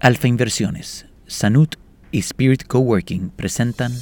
Alfa 0.00 0.28
Inversiones, 0.28 1.06
Sanut 1.26 1.74
y 2.12 2.20
Spirit 2.20 2.62
Coworking 2.68 3.30
presentan 3.30 3.92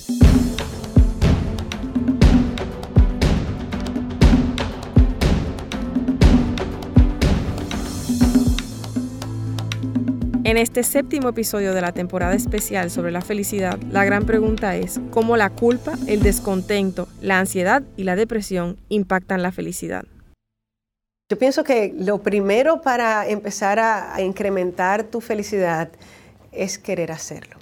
En 10.44 10.58
este 10.58 10.82
séptimo 10.82 11.30
episodio 11.30 11.72
de 11.72 11.80
la 11.80 11.92
temporada 11.92 12.34
especial 12.34 12.90
sobre 12.90 13.10
la 13.10 13.22
felicidad, 13.22 13.78
la 13.90 14.04
gran 14.04 14.26
pregunta 14.26 14.76
es 14.76 15.00
cómo 15.10 15.38
la 15.38 15.48
culpa, 15.48 15.94
el 16.06 16.22
descontento, 16.22 17.08
la 17.22 17.38
ansiedad 17.38 17.82
y 17.96 18.04
la 18.04 18.16
depresión 18.16 18.76
impactan 18.90 19.42
la 19.42 19.50
felicidad. 19.50 20.04
Yo 21.28 21.36
pienso 21.36 21.64
que 21.64 21.92
lo 21.98 22.22
primero 22.22 22.82
para 22.82 23.28
empezar 23.28 23.80
a, 23.80 24.22
incrementar 24.22 25.02
tu 25.02 25.20
felicidad 25.20 25.88
es 26.52 26.78
querer 26.78 27.10
hacerlo. 27.10 27.56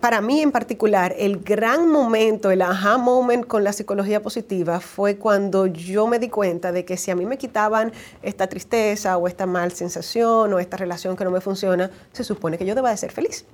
Para 0.00 0.20
mí 0.20 0.40
en 0.40 0.50
particular, 0.50 1.14
el 1.16 1.38
gran 1.38 1.88
momento, 1.88 2.50
el 2.50 2.60
aha 2.60 2.98
moment 2.98 3.46
con 3.46 3.62
la 3.62 3.72
psicología 3.72 4.20
positiva 4.20 4.80
fue 4.80 5.16
cuando 5.16 5.66
yo 5.66 6.08
me 6.08 6.18
di 6.18 6.28
cuenta 6.28 6.72
de 6.72 6.84
que 6.84 6.96
si 6.96 7.12
a 7.12 7.14
mí 7.14 7.24
me 7.24 7.38
quitaban 7.38 7.92
esta 8.20 8.48
tristeza 8.48 9.16
o 9.16 9.28
esta 9.28 9.46
mal 9.46 9.70
sensación 9.70 10.52
o 10.52 10.58
esta 10.58 10.76
relación 10.76 11.14
que 11.14 11.22
no 11.22 11.30
me 11.30 11.40
funciona, 11.40 11.92
se 12.10 12.24
supone 12.24 12.58
que 12.58 12.66
yo 12.66 12.74
deba 12.74 12.90
de 12.90 12.96
ser 12.96 13.12
feliz. 13.12 13.44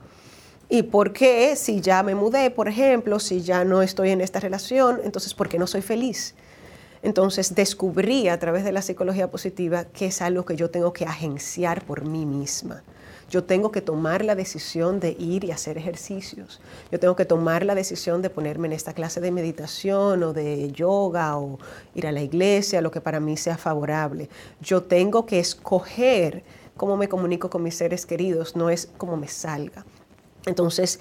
¿Y 0.70 0.84
por 0.84 1.12
qué 1.12 1.54
si 1.54 1.82
ya 1.82 2.02
me 2.02 2.14
mudé, 2.14 2.50
por 2.50 2.66
ejemplo, 2.66 3.20
si 3.20 3.42
ya 3.42 3.62
no 3.66 3.82
estoy 3.82 4.08
en 4.08 4.22
esta 4.22 4.40
relación, 4.40 5.02
entonces 5.04 5.34
por 5.34 5.50
qué 5.50 5.58
no 5.58 5.66
soy 5.66 5.82
feliz? 5.82 6.34
Entonces 7.04 7.54
descubrí 7.54 8.28
a 8.28 8.38
través 8.38 8.64
de 8.64 8.72
la 8.72 8.80
psicología 8.80 9.30
positiva 9.30 9.84
que 9.84 10.06
es 10.06 10.22
algo 10.22 10.46
que 10.46 10.56
yo 10.56 10.70
tengo 10.70 10.94
que 10.94 11.04
agenciar 11.04 11.84
por 11.84 12.06
mí 12.06 12.24
misma. 12.24 12.82
Yo 13.28 13.44
tengo 13.44 13.70
que 13.70 13.82
tomar 13.82 14.24
la 14.24 14.34
decisión 14.34 15.00
de 15.00 15.10
ir 15.18 15.44
y 15.44 15.50
hacer 15.50 15.76
ejercicios. 15.76 16.62
Yo 16.90 16.98
tengo 16.98 17.14
que 17.14 17.26
tomar 17.26 17.66
la 17.66 17.74
decisión 17.74 18.22
de 18.22 18.30
ponerme 18.30 18.68
en 18.68 18.72
esta 18.72 18.94
clase 18.94 19.20
de 19.20 19.30
meditación 19.30 20.22
o 20.22 20.32
de 20.32 20.72
yoga 20.72 21.36
o 21.36 21.58
ir 21.94 22.06
a 22.06 22.12
la 22.12 22.22
iglesia, 22.22 22.80
lo 22.80 22.90
que 22.90 23.02
para 23.02 23.20
mí 23.20 23.36
sea 23.36 23.58
favorable. 23.58 24.30
Yo 24.62 24.82
tengo 24.82 25.26
que 25.26 25.40
escoger 25.40 26.42
cómo 26.74 26.96
me 26.96 27.10
comunico 27.10 27.50
con 27.50 27.62
mis 27.62 27.74
seres 27.74 28.06
queridos, 28.06 28.56
no 28.56 28.70
es 28.70 28.88
cómo 28.96 29.18
me 29.18 29.28
salga. 29.28 29.84
Entonces, 30.46 31.00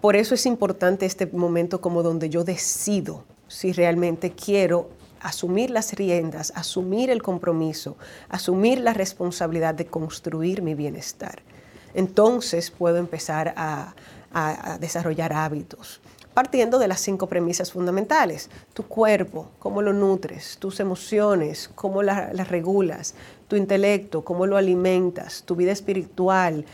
por 0.00 0.16
eso 0.16 0.34
es 0.34 0.46
importante 0.46 1.04
este 1.04 1.26
momento 1.26 1.82
como 1.82 2.02
donde 2.02 2.30
yo 2.30 2.42
decido 2.42 3.24
si 3.48 3.74
realmente 3.74 4.32
quiero 4.32 4.88
asumir 5.22 5.70
las 5.70 5.92
riendas, 5.94 6.52
asumir 6.54 7.10
el 7.10 7.22
compromiso, 7.22 7.96
asumir 8.28 8.80
la 8.80 8.92
responsabilidad 8.92 9.74
de 9.74 9.86
construir 9.86 10.62
mi 10.62 10.74
bienestar. 10.74 11.42
Entonces 11.94 12.70
puedo 12.70 12.96
empezar 12.96 13.54
a, 13.56 13.94
desarrollar 14.80 15.34
hábitos 15.34 16.00
partiendo 16.32 16.78
de 16.78 16.88
las 16.88 17.02
cinco 17.02 17.26
premisas 17.26 17.70
fundamentales. 17.70 18.48
Tu 18.72 18.84
cuerpo, 18.84 19.50
cómo 19.58 19.82
lo 19.82 19.92
nutres, 19.92 20.56
tus 20.58 20.80
emociones, 20.80 21.68
cómo 21.74 22.02
las 22.02 22.48
regulas, 22.48 23.14
tu 23.46 23.56
intelecto, 23.56 24.24
cómo 24.24 24.46
lo 24.46 24.56
alimentas, 24.56 25.42
tu 25.44 25.54
vida 25.54 25.72
espiritual, 25.72 26.64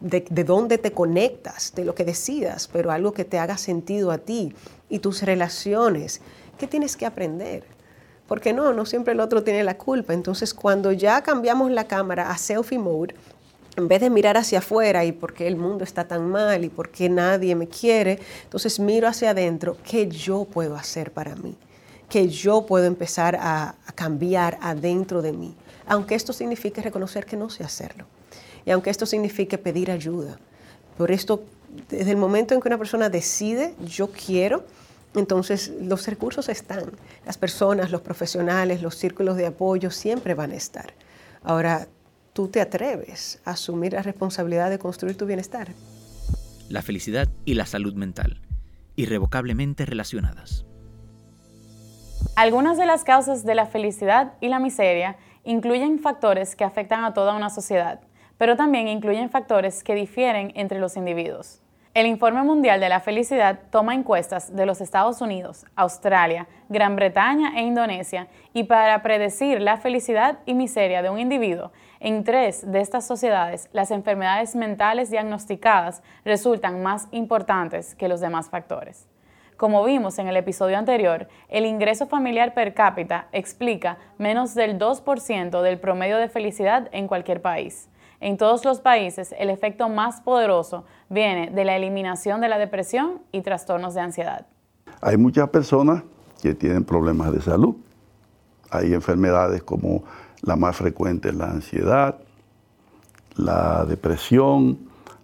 de, 0.00 0.26
de, 0.28 0.44
dónde 0.44 0.76
te 0.76 0.92
conectas, 0.92 1.72
de 1.74 1.86
lo 1.86 1.94
que 1.94 2.04
decidas, 2.04 2.68
pero 2.70 2.90
algo 2.90 3.14
que 3.14 3.24
te 3.24 3.38
haga 3.38 3.56
sentido 3.56 4.10
a 4.10 4.18
ti 4.18 4.54
y 4.90 4.98
tus 4.98 5.22
relaciones 5.22 6.20
¿Qué 6.58 6.66
tienes 6.66 6.96
que 6.96 7.06
aprender? 7.06 7.64
Porque 8.28 8.52
no, 8.52 8.72
no 8.72 8.86
siempre 8.86 9.12
el 9.12 9.20
otro 9.20 9.42
tiene 9.42 9.64
la 9.64 9.76
culpa. 9.76 10.14
Entonces, 10.14 10.54
cuando 10.54 10.92
ya 10.92 11.22
cambiamos 11.22 11.70
la 11.70 11.86
cámara 11.86 12.30
a 12.30 12.38
selfie 12.38 12.78
mode, 12.78 13.14
en 13.76 13.88
vez 13.88 14.00
de 14.00 14.10
mirar 14.10 14.36
hacia 14.36 14.58
afuera 14.58 15.04
y 15.04 15.12
por 15.12 15.32
qué 15.32 15.46
el 15.46 15.56
mundo 15.56 15.84
está 15.84 16.06
tan 16.06 16.30
mal 16.30 16.64
y 16.64 16.68
por 16.68 16.90
qué 16.90 17.08
nadie 17.08 17.54
me 17.54 17.68
quiere, 17.68 18.18
entonces 18.44 18.78
miro 18.78 19.08
hacia 19.08 19.30
adentro, 19.30 19.76
¿qué 19.82 20.08
yo 20.08 20.44
puedo 20.44 20.76
hacer 20.76 21.10
para 21.10 21.34
mí? 21.36 21.56
¿Qué 22.08 22.28
yo 22.28 22.66
puedo 22.66 22.84
empezar 22.84 23.36
a, 23.36 23.76
a 23.86 23.92
cambiar 23.92 24.58
adentro 24.60 25.22
de 25.22 25.32
mí? 25.32 25.54
Aunque 25.86 26.14
esto 26.14 26.32
signifique 26.32 26.82
reconocer 26.82 27.24
que 27.24 27.36
no 27.36 27.48
sé 27.48 27.64
hacerlo. 27.64 28.04
Y 28.64 28.70
aunque 28.70 28.90
esto 28.90 29.06
signifique 29.06 29.56
pedir 29.58 29.90
ayuda. 29.90 30.38
Por 30.98 31.10
esto, 31.10 31.42
desde 31.88 32.10
el 32.10 32.18
momento 32.18 32.54
en 32.54 32.60
que 32.60 32.68
una 32.68 32.78
persona 32.78 33.08
decide, 33.08 33.74
yo 33.84 34.10
quiero, 34.10 34.64
entonces, 35.14 35.72
los 35.80 36.06
recursos 36.06 36.48
están, 36.48 36.84
las 37.26 37.36
personas, 37.36 37.90
los 37.90 38.00
profesionales, 38.00 38.80
los 38.80 38.94
círculos 38.94 39.36
de 39.36 39.46
apoyo 39.46 39.90
siempre 39.90 40.34
van 40.34 40.52
a 40.52 40.56
estar. 40.56 40.94
Ahora, 41.42 41.86
tú 42.32 42.48
te 42.48 42.60
atreves 42.60 43.40
a 43.44 43.50
asumir 43.50 43.92
la 43.92 44.02
responsabilidad 44.02 44.70
de 44.70 44.78
construir 44.78 45.16
tu 45.16 45.26
bienestar. 45.26 45.68
La 46.70 46.80
felicidad 46.80 47.28
y 47.44 47.54
la 47.54 47.66
salud 47.66 47.94
mental, 47.94 48.40
irrevocablemente 48.96 49.84
relacionadas. 49.84 50.64
Algunas 52.34 52.78
de 52.78 52.86
las 52.86 53.04
causas 53.04 53.44
de 53.44 53.54
la 53.54 53.66
felicidad 53.66 54.34
y 54.40 54.48
la 54.48 54.58
miseria 54.58 55.16
incluyen 55.44 55.98
factores 55.98 56.56
que 56.56 56.64
afectan 56.64 57.04
a 57.04 57.12
toda 57.12 57.34
una 57.34 57.50
sociedad, 57.50 58.00
pero 58.38 58.56
también 58.56 58.88
incluyen 58.88 59.28
factores 59.28 59.84
que 59.84 59.94
difieren 59.94 60.52
entre 60.54 60.78
los 60.78 60.96
individuos. 60.96 61.61
El 61.94 62.06
Informe 62.06 62.42
Mundial 62.42 62.80
de 62.80 62.88
la 62.88 63.00
Felicidad 63.00 63.58
toma 63.70 63.94
encuestas 63.94 64.56
de 64.56 64.64
los 64.64 64.80
Estados 64.80 65.20
Unidos, 65.20 65.66
Australia, 65.76 66.48
Gran 66.70 66.96
Bretaña 66.96 67.52
e 67.54 67.64
Indonesia 67.64 68.28
y 68.54 68.64
para 68.64 69.02
predecir 69.02 69.60
la 69.60 69.76
felicidad 69.76 70.38
y 70.46 70.54
miseria 70.54 71.02
de 71.02 71.10
un 71.10 71.18
individuo, 71.18 71.70
en 72.00 72.24
tres 72.24 72.72
de 72.72 72.80
estas 72.80 73.06
sociedades 73.06 73.68
las 73.74 73.90
enfermedades 73.90 74.56
mentales 74.56 75.10
diagnosticadas 75.10 76.02
resultan 76.24 76.82
más 76.82 77.08
importantes 77.10 77.94
que 77.94 78.08
los 78.08 78.22
demás 78.22 78.48
factores. 78.48 79.06
Como 79.58 79.84
vimos 79.84 80.18
en 80.18 80.28
el 80.28 80.36
episodio 80.38 80.78
anterior, 80.78 81.28
el 81.50 81.66
ingreso 81.66 82.06
familiar 82.06 82.54
per 82.54 82.72
cápita 82.72 83.26
explica 83.32 83.98
menos 84.16 84.54
del 84.54 84.78
2% 84.78 85.60
del 85.60 85.78
promedio 85.78 86.16
de 86.16 86.30
felicidad 86.30 86.88
en 86.92 87.06
cualquier 87.06 87.42
país. 87.42 87.90
En 88.22 88.36
todos 88.36 88.64
los 88.64 88.80
países, 88.80 89.34
el 89.36 89.50
efecto 89.50 89.88
más 89.88 90.20
poderoso 90.20 90.84
viene 91.08 91.50
de 91.50 91.64
la 91.64 91.74
eliminación 91.74 92.40
de 92.40 92.48
la 92.48 92.56
depresión 92.56 93.18
y 93.32 93.40
trastornos 93.40 93.94
de 93.94 94.00
ansiedad. 94.00 94.46
Hay 95.00 95.16
muchas 95.16 95.48
personas 95.48 96.04
que 96.40 96.54
tienen 96.54 96.84
problemas 96.84 97.32
de 97.32 97.42
salud. 97.42 97.74
Hay 98.70 98.94
enfermedades 98.94 99.64
como 99.64 100.04
la 100.40 100.54
más 100.54 100.76
frecuente 100.76 101.32
la 101.32 101.50
ansiedad, 101.50 102.16
la 103.34 103.84
depresión, 103.86 104.78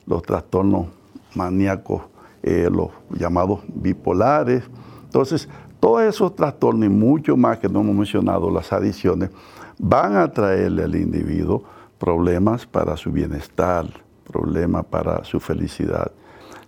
los 0.05 0.23
trastornos 0.23 0.89
maníacos, 1.37 2.03
eh, 2.43 2.69
los 2.69 2.89
llamados 3.11 3.61
bipolares. 3.69 4.65
Entonces, 5.05 5.49
todos 5.79 6.03
esos 6.03 6.35
trastornos 6.35 6.87
y 6.87 6.89
mucho 6.89 7.37
más 7.37 7.61
que 7.61 7.69
no 7.69 7.79
hemos 7.83 7.95
mencionado, 7.95 8.51
las 8.51 8.73
adicciones, 8.73 9.31
van 9.79 10.17
a 10.17 10.33
traerle 10.33 10.83
al 10.83 10.97
individuo 10.97 11.78
problemas 11.99 12.67
para 12.67 12.97
su 12.97 13.11
bienestar, 13.11 13.87
problemas 14.31 14.85
para 14.87 15.25
su 15.25 15.41
felicidad. 15.41 16.13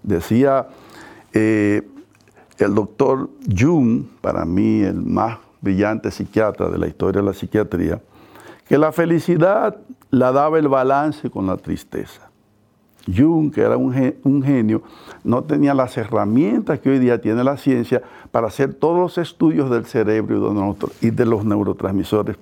Decía 0.02 0.68
eh, 1.32 1.82
el 2.58 2.74
doctor 2.74 3.30
Jung, 3.56 4.04
para 4.20 4.44
mí 4.44 4.82
el 4.82 5.02
más 5.02 5.38
brillante 5.60 6.10
psiquiatra 6.10 6.68
de 6.68 6.78
la 6.78 6.86
historia 6.86 7.20
de 7.20 7.26
la 7.26 7.34
psiquiatría, 7.34 8.00
que 8.66 8.78
la 8.78 8.92
felicidad 8.92 9.76
la 10.10 10.32
daba 10.32 10.58
el 10.58 10.68
balance 10.68 11.30
con 11.30 11.46
la 11.46 11.56
tristeza. 11.56 12.30
Jung, 13.06 13.52
que 13.52 13.62
era 13.62 13.76
un, 13.76 14.42
genio, 14.42 14.82
no 15.24 15.42
tenía 15.42 15.74
las 15.74 15.96
herramientas 15.96 16.78
que 16.80 16.90
hoy 16.90 16.98
día 16.98 17.20
tiene 17.20 17.42
la 17.42 17.56
ciencia 17.56 18.02
para 18.30 18.48
hacer 18.48 18.74
todos 18.74 18.98
los 18.98 19.18
estudios 19.18 19.70
del 19.70 19.86
cerebro 19.86 20.76
y 21.00 21.10
de 21.10 21.26
los 21.26 21.44
neurotransmisores. 21.44 22.36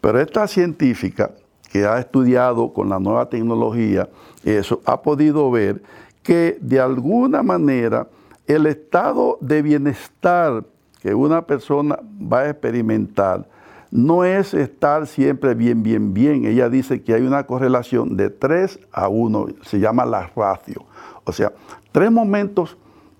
Pero 0.00 0.20
esta 0.20 0.46
científica 0.48 1.30
que 1.74 1.84
ha 1.84 1.98
estudiado 1.98 2.72
con 2.72 2.88
la 2.88 3.00
nueva 3.00 3.28
tecnología, 3.28 4.08
eso, 4.44 4.80
ha 4.84 5.02
podido 5.02 5.50
ver 5.50 5.82
que 6.22 6.56
de 6.60 6.78
alguna 6.78 7.42
manera 7.42 8.06
el 8.46 8.66
estado 8.66 9.38
de 9.40 9.60
bienestar 9.60 10.62
que 11.02 11.12
una 11.16 11.44
persona 11.44 11.98
va 12.32 12.42
a 12.42 12.50
experimentar 12.50 13.48
no 13.90 14.22
es 14.22 14.54
estar 14.54 15.08
siempre 15.08 15.54
bien, 15.54 15.82
bien, 15.82 16.14
bien. 16.14 16.44
Ella 16.44 16.68
dice 16.68 17.02
que 17.02 17.12
hay 17.12 17.22
una 17.22 17.44
correlación 17.44 18.16
de 18.16 18.30
3 18.30 18.78
a 18.92 19.08
1, 19.08 19.46
se 19.62 19.80
llama 19.80 20.06
la 20.06 20.30
ratio. 20.36 20.84
O 21.24 21.32
sea, 21.32 21.52
tres 21.90 22.12
momentos 22.12 22.76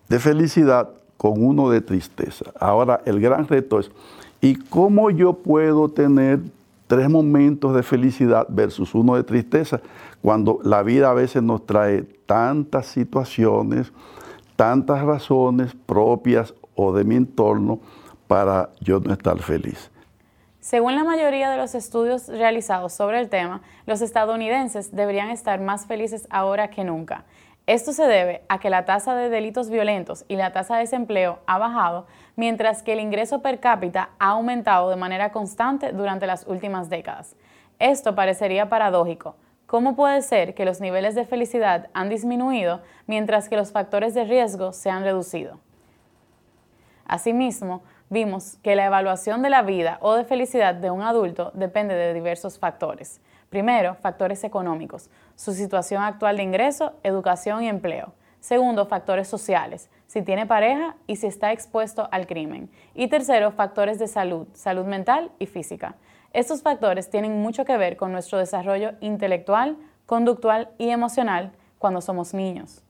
de 0.08 0.20
felicidad 0.20 0.90
con 1.16 1.44
uno 1.44 1.70
de 1.70 1.80
tristeza. 1.80 2.52
Ahora, 2.60 3.00
el 3.04 3.20
gran 3.20 3.48
reto 3.48 3.80
es, 3.80 3.90
¿y 4.40 4.54
cómo 4.54 5.10
yo 5.10 5.32
puedo 5.32 5.88
tener 5.88 6.38
tres 6.94 7.10
momentos 7.10 7.74
de 7.74 7.82
felicidad 7.82 8.46
versus 8.48 8.94
uno 8.94 9.16
de 9.16 9.24
tristeza, 9.24 9.80
cuando 10.22 10.60
la 10.62 10.84
vida 10.84 11.10
a 11.10 11.12
veces 11.12 11.42
nos 11.42 11.66
trae 11.66 12.02
tantas 12.02 12.86
situaciones, 12.86 13.92
tantas 14.54 15.02
razones 15.02 15.74
propias 15.86 16.54
o 16.76 16.92
de 16.92 17.02
mi 17.02 17.16
entorno 17.16 17.80
para 18.28 18.70
yo 18.80 19.00
no 19.00 19.12
estar 19.12 19.36
feliz. 19.40 19.90
Según 20.60 20.94
la 20.94 21.02
mayoría 21.02 21.50
de 21.50 21.56
los 21.56 21.74
estudios 21.74 22.28
realizados 22.28 22.92
sobre 22.92 23.20
el 23.20 23.28
tema, 23.28 23.60
los 23.86 24.00
estadounidenses 24.00 24.94
deberían 24.94 25.30
estar 25.30 25.60
más 25.60 25.86
felices 25.86 26.28
ahora 26.30 26.70
que 26.70 26.84
nunca. 26.84 27.24
Esto 27.66 27.94
se 27.94 28.06
debe 28.06 28.42
a 28.48 28.60
que 28.60 28.68
la 28.68 28.84
tasa 28.84 29.14
de 29.14 29.30
delitos 29.30 29.70
violentos 29.70 30.26
y 30.28 30.36
la 30.36 30.52
tasa 30.52 30.74
de 30.74 30.82
desempleo 30.82 31.38
ha 31.46 31.56
bajado, 31.56 32.06
mientras 32.36 32.82
que 32.82 32.92
el 32.92 33.00
ingreso 33.00 33.40
per 33.40 33.58
cápita 33.58 34.10
ha 34.18 34.30
aumentado 34.30 34.90
de 34.90 34.96
manera 34.96 35.32
constante 35.32 35.92
durante 35.92 36.26
las 36.26 36.46
últimas 36.46 36.90
décadas. 36.90 37.36
Esto 37.78 38.14
parecería 38.14 38.68
paradójico. 38.68 39.36
¿Cómo 39.66 39.96
puede 39.96 40.20
ser 40.20 40.54
que 40.54 40.66
los 40.66 40.82
niveles 40.82 41.14
de 41.14 41.24
felicidad 41.24 41.88
han 41.94 42.10
disminuido 42.10 42.82
mientras 43.06 43.48
que 43.48 43.56
los 43.56 43.72
factores 43.72 44.12
de 44.12 44.24
riesgo 44.24 44.74
se 44.74 44.90
han 44.90 45.02
reducido? 45.02 45.58
Asimismo, 47.06 47.82
vimos 48.10 48.58
que 48.62 48.76
la 48.76 48.84
evaluación 48.84 49.40
de 49.40 49.48
la 49.48 49.62
vida 49.62 49.96
o 50.02 50.14
de 50.14 50.24
felicidad 50.24 50.74
de 50.74 50.90
un 50.90 51.00
adulto 51.00 51.50
depende 51.54 51.94
de 51.94 52.12
diversos 52.12 52.58
factores. 52.58 53.22
Primero, 53.54 53.94
factores 53.94 54.42
económicos, 54.42 55.08
su 55.36 55.52
situación 55.52 56.02
actual 56.02 56.38
de 56.38 56.42
ingreso, 56.42 56.94
educación 57.04 57.62
y 57.62 57.68
empleo. 57.68 58.12
Segundo, 58.40 58.84
factores 58.86 59.28
sociales, 59.28 59.90
si 60.08 60.22
tiene 60.22 60.44
pareja 60.44 60.96
y 61.06 61.14
si 61.14 61.28
está 61.28 61.52
expuesto 61.52 62.08
al 62.10 62.26
crimen. 62.26 62.68
Y 62.96 63.06
tercero, 63.06 63.52
factores 63.52 64.00
de 64.00 64.08
salud, 64.08 64.48
salud 64.54 64.86
mental 64.86 65.30
y 65.38 65.46
física. 65.46 65.94
Estos 66.32 66.62
factores 66.62 67.10
tienen 67.10 67.40
mucho 67.40 67.64
que 67.64 67.76
ver 67.76 67.96
con 67.96 68.10
nuestro 68.10 68.38
desarrollo 68.38 68.94
intelectual, 69.00 69.76
conductual 70.04 70.70
y 70.76 70.88
emocional 70.88 71.52
cuando 71.78 72.00
somos 72.00 72.34
niños. 72.34 72.83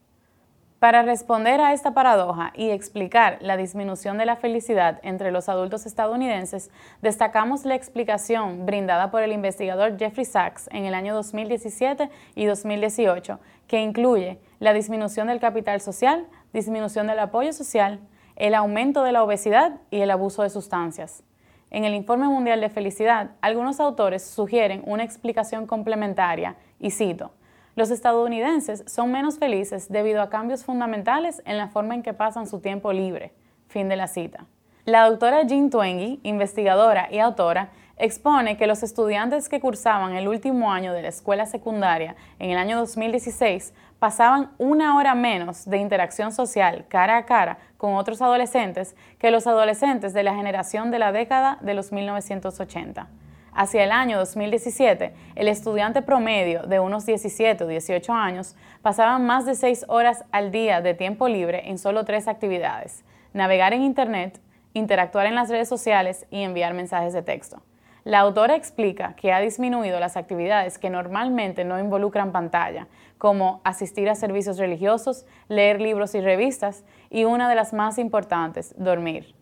Para 0.85 1.01
responder 1.01 1.61
a 1.61 1.73
esta 1.73 1.95
paradoja 1.95 2.53
y 2.53 2.69
explicar 2.69 3.39
la 3.41 3.57
disminución 3.57 4.19
de 4.19 4.27
la 4.27 4.35
felicidad 4.35 4.99
entre 5.01 5.31
los 5.31 5.49
adultos 5.49 5.87
estadounidenses, 5.87 6.69
destacamos 7.01 7.65
la 7.65 7.73
explicación 7.73 8.67
brindada 8.67 9.09
por 9.09 9.23
el 9.23 9.31
investigador 9.31 9.97
Jeffrey 9.97 10.25
Sachs 10.25 10.69
en 10.71 10.85
el 10.85 10.93
año 10.93 11.15
2017 11.15 12.11
y 12.35 12.45
2018, 12.45 13.39
que 13.67 13.81
incluye 13.81 14.37
la 14.59 14.73
disminución 14.73 15.25
del 15.25 15.39
capital 15.39 15.81
social, 15.81 16.27
disminución 16.53 17.07
del 17.07 17.17
apoyo 17.17 17.51
social, 17.51 17.99
el 18.35 18.53
aumento 18.53 19.01
de 19.01 19.11
la 19.11 19.23
obesidad 19.23 19.79
y 19.89 20.01
el 20.01 20.11
abuso 20.11 20.43
de 20.43 20.51
sustancias. 20.51 21.23
En 21.71 21.83
el 21.83 21.95
Informe 21.95 22.27
Mundial 22.27 22.61
de 22.61 22.69
Felicidad, 22.69 23.31
algunos 23.41 23.79
autores 23.79 24.23
sugieren 24.23 24.83
una 24.85 25.03
explicación 25.03 25.65
complementaria, 25.65 26.57
y 26.79 26.91
cito, 26.91 27.31
los 27.75 27.91
estadounidenses 27.91 28.83
son 28.87 29.11
menos 29.11 29.37
felices 29.37 29.91
debido 29.91 30.21
a 30.21 30.29
cambios 30.29 30.63
fundamentales 30.63 31.41
en 31.45 31.57
la 31.57 31.67
forma 31.67 31.93
en 31.93 32.03
que 32.03 32.13
pasan 32.13 32.47
su 32.47 32.59
tiempo 32.59 32.93
libre. 32.93 33.33
Fin 33.67 33.89
de 33.89 33.97
la 33.97 34.07
cita. 34.07 34.45
La 34.85 35.09
doctora 35.09 35.43
Jean 35.43 35.69
Twenge, 35.69 36.19
investigadora 36.23 37.09
y 37.11 37.19
autora, 37.19 37.71
expone 37.97 38.55
que 38.55 38.67
los 38.67 38.83
estudiantes 38.83 39.49
que 39.49 39.59
cursaban 39.59 40.15
el 40.15 40.27
último 40.27 40.71
año 40.71 40.93
de 40.93 41.01
la 41.01 41.07
escuela 41.09 41.45
secundaria 41.45 42.15
en 42.39 42.51
el 42.51 42.57
año 42.57 42.77
2016 42.77 43.73
pasaban 43.99 44.51
una 44.57 44.97
hora 44.97 45.15
menos 45.15 45.65
de 45.65 45.77
interacción 45.77 46.31
social 46.31 46.85
cara 46.87 47.17
a 47.17 47.25
cara 47.25 47.57
con 47.77 47.95
otros 47.95 48.21
adolescentes 48.21 48.95
que 49.17 49.31
los 49.31 49.47
adolescentes 49.47 50.13
de 50.13 50.23
la 50.23 50.35
generación 50.35 50.91
de 50.91 50.99
la 50.99 51.11
década 51.11 51.57
de 51.61 51.73
los 51.73 51.91
1980. 51.91 53.07
Hacia 53.57 53.85
el 53.85 53.93
año 53.93 54.17
2017, 54.17 55.13
el 55.35 55.47
estudiante 55.47 56.01
promedio 56.01 56.63
de 56.63 56.81
unos 56.81 57.05
17 57.05 57.63
o 57.63 57.67
18 57.67 58.11
años 58.11 58.57
pasaba 58.81 59.17
más 59.17 59.45
de 59.45 59.55
6 59.55 59.85
horas 59.87 60.25
al 60.33 60.51
día 60.51 60.81
de 60.81 60.93
tiempo 60.93 61.29
libre 61.29 61.69
en 61.69 61.77
solo 61.77 62.03
tres 62.03 62.27
actividades, 62.27 63.05
navegar 63.31 63.71
en 63.71 63.81
Internet, 63.81 64.41
interactuar 64.73 65.25
en 65.25 65.35
las 65.35 65.47
redes 65.47 65.69
sociales 65.69 66.25
y 66.31 66.43
enviar 66.43 66.73
mensajes 66.73 67.13
de 67.13 67.21
texto. 67.21 67.61
La 68.03 68.19
autora 68.19 68.57
explica 68.57 69.15
que 69.15 69.31
ha 69.31 69.39
disminuido 69.39 70.01
las 70.01 70.17
actividades 70.17 70.77
que 70.77 70.89
normalmente 70.89 71.63
no 71.63 71.79
involucran 71.79 72.33
pantalla, 72.33 72.89
como 73.17 73.61
asistir 73.63 74.09
a 74.09 74.15
servicios 74.15 74.57
religiosos, 74.57 75.25
leer 75.47 75.79
libros 75.79 76.13
y 76.13 76.19
revistas, 76.19 76.83
y 77.09 77.23
una 77.23 77.47
de 77.47 77.55
las 77.55 77.71
más 77.71 77.99
importantes, 77.99 78.75
dormir. 78.77 79.33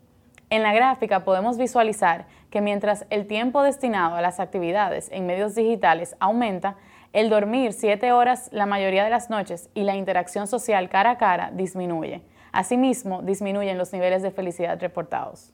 En 0.53 0.61
la 0.61 0.71
gráfica 0.71 1.25
podemos 1.25 1.57
visualizar 1.57 2.27
que 2.51 2.61
mientras 2.61 3.07
el 3.09 3.25
tiempo 3.25 3.63
destinado 3.63 4.13
a 4.13 4.21
las 4.21 4.39
actividades 4.39 5.09
en 5.11 5.25
medios 5.25 5.55
digitales 5.55 6.15
aumenta, 6.19 6.75
el 7.11 7.31
dormir 7.31 7.73
siete 7.73 8.11
horas 8.11 8.49
la 8.51 8.67
mayoría 8.67 9.03
de 9.03 9.09
las 9.09 9.31
noches 9.31 9.71
y 9.73 9.81
la 9.81 9.95
interacción 9.95 10.45
social 10.45 10.89
cara 10.89 11.09
a 11.09 11.17
cara 11.17 11.49
disminuye. 11.55 12.21
Asimismo, 12.51 13.23
disminuyen 13.23 13.79
los 13.79 13.93
niveles 13.93 14.21
de 14.21 14.29
felicidad 14.29 14.79
reportados. 14.79 15.51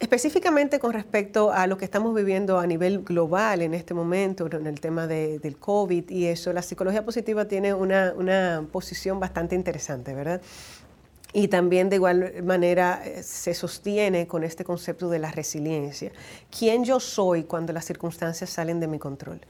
Específicamente 0.00 0.80
con 0.80 0.92
respecto 0.92 1.52
a 1.52 1.68
lo 1.68 1.78
que 1.78 1.84
estamos 1.84 2.12
viviendo 2.12 2.58
a 2.58 2.66
nivel 2.66 3.04
global 3.04 3.62
en 3.62 3.74
este 3.74 3.94
momento, 3.94 4.48
en 4.50 4.66
el 4.66 4.80
tema 4.80 5.06
del 5.06 5.56
COVID 5.56 6.10
y 6.10 6.26
eso, 6.26 6.52
la 6.52 6.62
psicología 6.62 7.04
positiva 7.04 7.44
tiene 7.44 7.74
una, 7.74 8.12
una 8.16 8.66
posición 8.72 9.20
bastante 9.20 9.54
interesante, 9.54 10.12
¿verdad? 10.12 10.40
Y 11.32 11.48
también 11.48 11.88
de 11.88 11.96
igual 11.96 12.42
manera 12.42 13.02
eh, 13.04 13.22
se 13.22 13.54
sostiene 13.54 14.26
con 14.26 14.44
este 14.44 14.64
concepto 14.64 15.08
de 15.08 15.18
la 15.18 15.30
resiliencia. 15.30 16.12
¿Quién 16.56 16.84
yo 16.84 17.00
soy 17.00 17.44
cuando 17.44 17.72
las 17.72 17.86
circunstancias 17.86 18.50
salen 18.50 18.80
de 18.80 18.86
mi 18.86 18.98
control? 18.98 19.40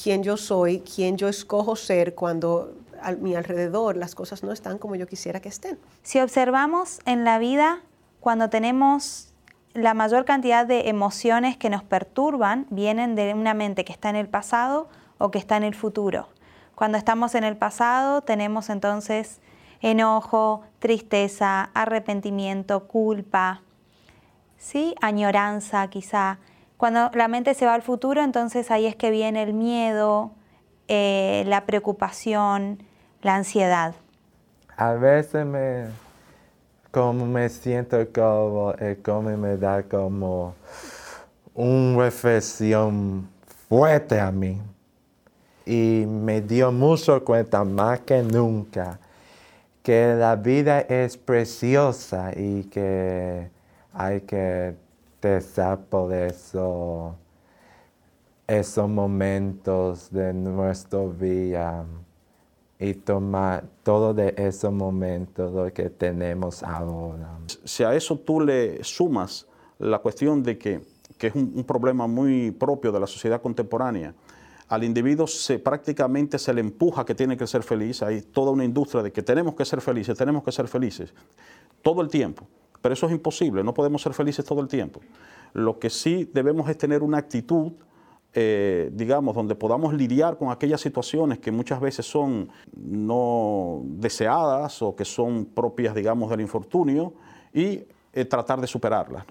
¿Quién 0.00 0.22
yo 0.22 0.36
soy? 0.36 0.80
¿Quién 0.80 1.16
yo 1.16 1.28
escojo 1.28 1.74
ser 1.74 2.14
cuando 2.14 2.74
a 3.00 3.12
mi 3.12 3.34
alrededor 3.34 3.96
las 3.96 4.14
cosas 4.14 4.44
no 4.44 4.52
están 4.52 4.78
como 4.78 4.94
yo 4.94 5.06
quisiera 5.08 5.40
que 5.40 5.48
estén? 5.48 5.78
Si 6.02 6.20
observamos 6.20 7.00
en 7.06 7.24
la 7.24 7.38
vida, 7.38 7.80
cuando 8.20 8.48
tenemos 8.48 9.32
la 9.74 9.94
mayor 9.94 10.24
cantidad 10.24 10.64
de 10.66 10.88
emociones 10.88 11.56
que 11.56 11.70
nos 11.70 11.82
perturban, 11.82 12.66
vienen 12.70 13.16
de 13.16 13.34
una 13.34 13.54
mente 13.54 13.84
que 13.84 13.92
está 13.92 14.10
en 14.10 14.16
el 14.16 14.28
pasado 14.28 14.88
o 15.18 15.30
que 15.30 15.38
está 15.38 15.56
en 15.56 15.64
el 15.64 15.74
futuro. 15.74 16.28
Cuando 16.74 16.98
estamos 16.98 17.34
en 17.34 17.44
el 17.44 17.56
pasado 17.56 18.22
tenemos 18.22 18.70
entonces 18.70 19.40
enojo, 19.82 20.62
tristeza, 20.78 21.70
arrepentimiento, 21.74 22.86
culpa, 22.86 23.62
¿sí? 24.56 24.94
añoranza 25.02 25.88
quizá. 25.88 26.38
Cuando 26.76 27.10
la 27.14 27.28
mente 27.28 27.54
se 27.54 27.66
va 27.66 27.74
al 27.74 27.82
futuro, 27.82 28.22
entonces 28.22 28.70
ahí 28.70 28.86
es 28.86 28.96
que 28.96 29.10
viene 29.10 29.42
el 29.42 29.52
miedo, 29.52 30.32
eh, 30.88 31.44
la 31.46 31.66
preocupación, 31.66 32.82
la 33.22 33.36
ansiedad. 33.36 33.94
A 34.76 34.94
veces 34.94 35.44
me, 35.44 35.86
como 36.90 37.26
me 37.26 37.48
siento 37.48 37.98
como, 38.12 38.72
eh, 38.78 38.98
como 39.04 39.36
me 39.36 39.56
da 39.56 39.82
como 39.82 40.54
una 41.54 41.98
reflexión 41.98 43.28
fuerte 43.68 44.18
a 44.18 44.30
mí. 44.30 44.60
Y 45.64 46.04
me 46.06 46.40
dio 46.40 46.72
mucho 46.72 47.22
cuenta 47.24 47.62
más 47.62 48.00
que 48.00 48.22
nunca 48.22 48.98
que 49.82 50.14
la 50.14 50.36
vida 50.36 50.80
es 50.80 51.16
preciosa 51.16 52.32
y 52.36 52.64
que 52.64 53.50
hay 53.92 54.20
que 54.22 54.76
desear 55.20 55.78
por 55.80 56.12
eso 56.12 57.16
esos 58.46 58.88
momentos 58.88 60.10
de 60.10 60.32
nuestro 60.32 61.10
vida 61.10 61.84
y 62.78 62.94
tomar 62.94 63.64
todo 63.82 64.12
de 64.12 64.34
esos 64.36 64.72
momentos 64.72 65.52
lo 65.52 65.72
que 65.72 65.88
tenemos 65.90 66.62
ahora. 66.62 67.38
Si 67.64 67.84
a 67.84 67.94
eso 67.94 68.18
tú 68.18 68.40
le 68.40 68.82
sumas 68.82 69.46
la 69.78 69.98
cuestión 69.98 70.42
de 70.42 70.58
que, 70.58 70.80
que 71.16 71.28
es 71.28 71.34
un 71.34 71.64
problema 71.64 72.06
muy 72.06 72.50
propio 72.50 72.90
de 72.90 73.00
la 73.00 73.06
sociedad 73.06 73.40
contemporánea, 73.40 74.14
al 74.72 74.84
individuo 74.84 75.26
se, 75.26 75.58
prácticamente 75.58 76.38
se 76.38 76.54
le 76.54 76.62
empuja 76.62 77.04
que 77.04 77.14
tiene 77.14 77.36
que 77.36 77.46
ser 77.46 77.62
feliz. 77.62 78.02
Hay 78.02 78.22
toda 78.22 78.52
una 78.52 78.64
industria 78.64 79.02
de 79.02 79.12
que 79.12 79.22
tenemos 79.22 79.54
que 79.54 79.66
ser 79.66 79.82
felices, 79.82 80.16
tenemos 80.16 80.42
que 80.42 80.50
ser 80.50 80.66
felices 80.66 81.12
todo 81.82 82.00
el 82.00 82.08
tiempo. 82.08 82.46
Pero 82.80 82.94
eso 82.94 83.04
es 83.04 83.12
imposible, 83.12 83.62
no 83.62 83.74
podemos 83.74 84.00
ser 84.00 84.14
felices 84.14 84.46
todo 84.46 84.62
el 84.62 84.68
tiempo. 84.68 85.02
Lo 85.52 85.78
que 85.78 85.90
sí 85.90 86.30
debemos 86.32 86.70
es 86.70 86.78
tener 86.78 87.02
una 87.02 87.18
actitud, 87.18 87.72
eh, 88.32 88.88
digamos, 88.94 89.34
donde 89.34 89.54
podamos 89.54 89.92
lidiar 89.92 90.38
con 90.38 90.50
aquellas 90.50 90.80
situaciones 90.80 91.38
que 91.38 91.52
muchas 91.52 91.78
veces 91.78 92.06
son 92.06 92.48
no 92.74 93.82
deseadas 93.84 94.80
o 94.80 94.96
que 94.96 95.04
son 95.04 95.44
propias, 95.44 95.94
digamos, 95.94 96.30
del 96.30 96.40
infortunio 96.40 97.12
y 97.52 97.84
eh, 98.14 98.24
tratar 98.24 98.58
de 98.58 98.66
superarlas. 98.66 99.26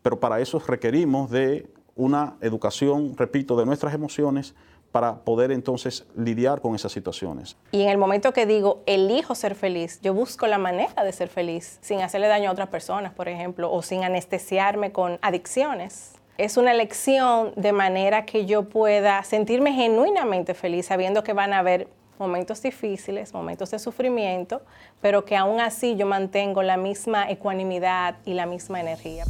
Pero 0.00 0.18
para 0.18 0.40
eso 0.40 0.58
requerimos 0.58 1.30
de 1.30 1.68
una 1.96 2.36
educación, 2.40 3.14
repito, 3.16 3.56
de 3.56 3.66
nuestras 3.66 3.94
emociones 3.94 4.54
para 4.92 5.16
poder 5.20 5.52
entonces 5.52 6.06
lidiar 6.16 6.60
con 6.60 6.74
esas 6.74 6.92
situaciones. 6.92 7.56
Y 7.72 7.82
en 7.82 7.88
el 7.88 7.98
momento 7.98 8.32
que 8.32 8.46
digo, 8.46 8.82
elijo 8.86 9.34
ser 9.34 9.54
feliz, 9.54 10.00
yo 10.02 10.14
busco 10.14 10.46
la 10.46 10.58
manera 10.58 11.04
de 11.04 11.12
ser 11.12 11.28
feliz, 11.28 11.78
sin 11.80 12.00
hacerle 12.00 12.26
daño 12.26 12.50
a 12.50 12.52
otras 12.52 12.68
personas, 12.68 13.12
por 13.12 13.28
ejemplo, 13.28 13.72
o 13.72 13.82
sin 13.82 14.04
anestesiarme 14.04 14.92
con 14.92 15.18
adicciones. 15.22 16.14
Es 16.38 16.56
una 16.56 16.72
elección 16.72 17.52
de 17.56 17.72
manera 17.72 18.24
que 18.24 18.46
yo 18.46 18.68
pueda 18.68 19.22
sentirme 19.24 19.72
genuinamente 19.72 20.54
feliz, 20.54 20.86
sabiendo 20.86 21.22
que 21.22 21.34
van 21.34 21.52
a 21.52 21.58
haber 21.58 21.88
momentos 22.18 22.62
difíciles, 22.62 23.32
momentos 23.32 23.70
de 23.70 23.78
sufrimiento, 23.78 24.62
pero 25.00 25.24
que 25.24 25.36
aún 25.36 25.60
así 25.60 25.96
yo 25.96 26.06
mantengo 26.06 26.62
la 26.62 26.76
misma 26.76 27.30
ecuanimidad 27.30 28.16
y 28.24 28.34
la 28.34 28.46
misma 28.46 28.80
energía. 28.80 29.24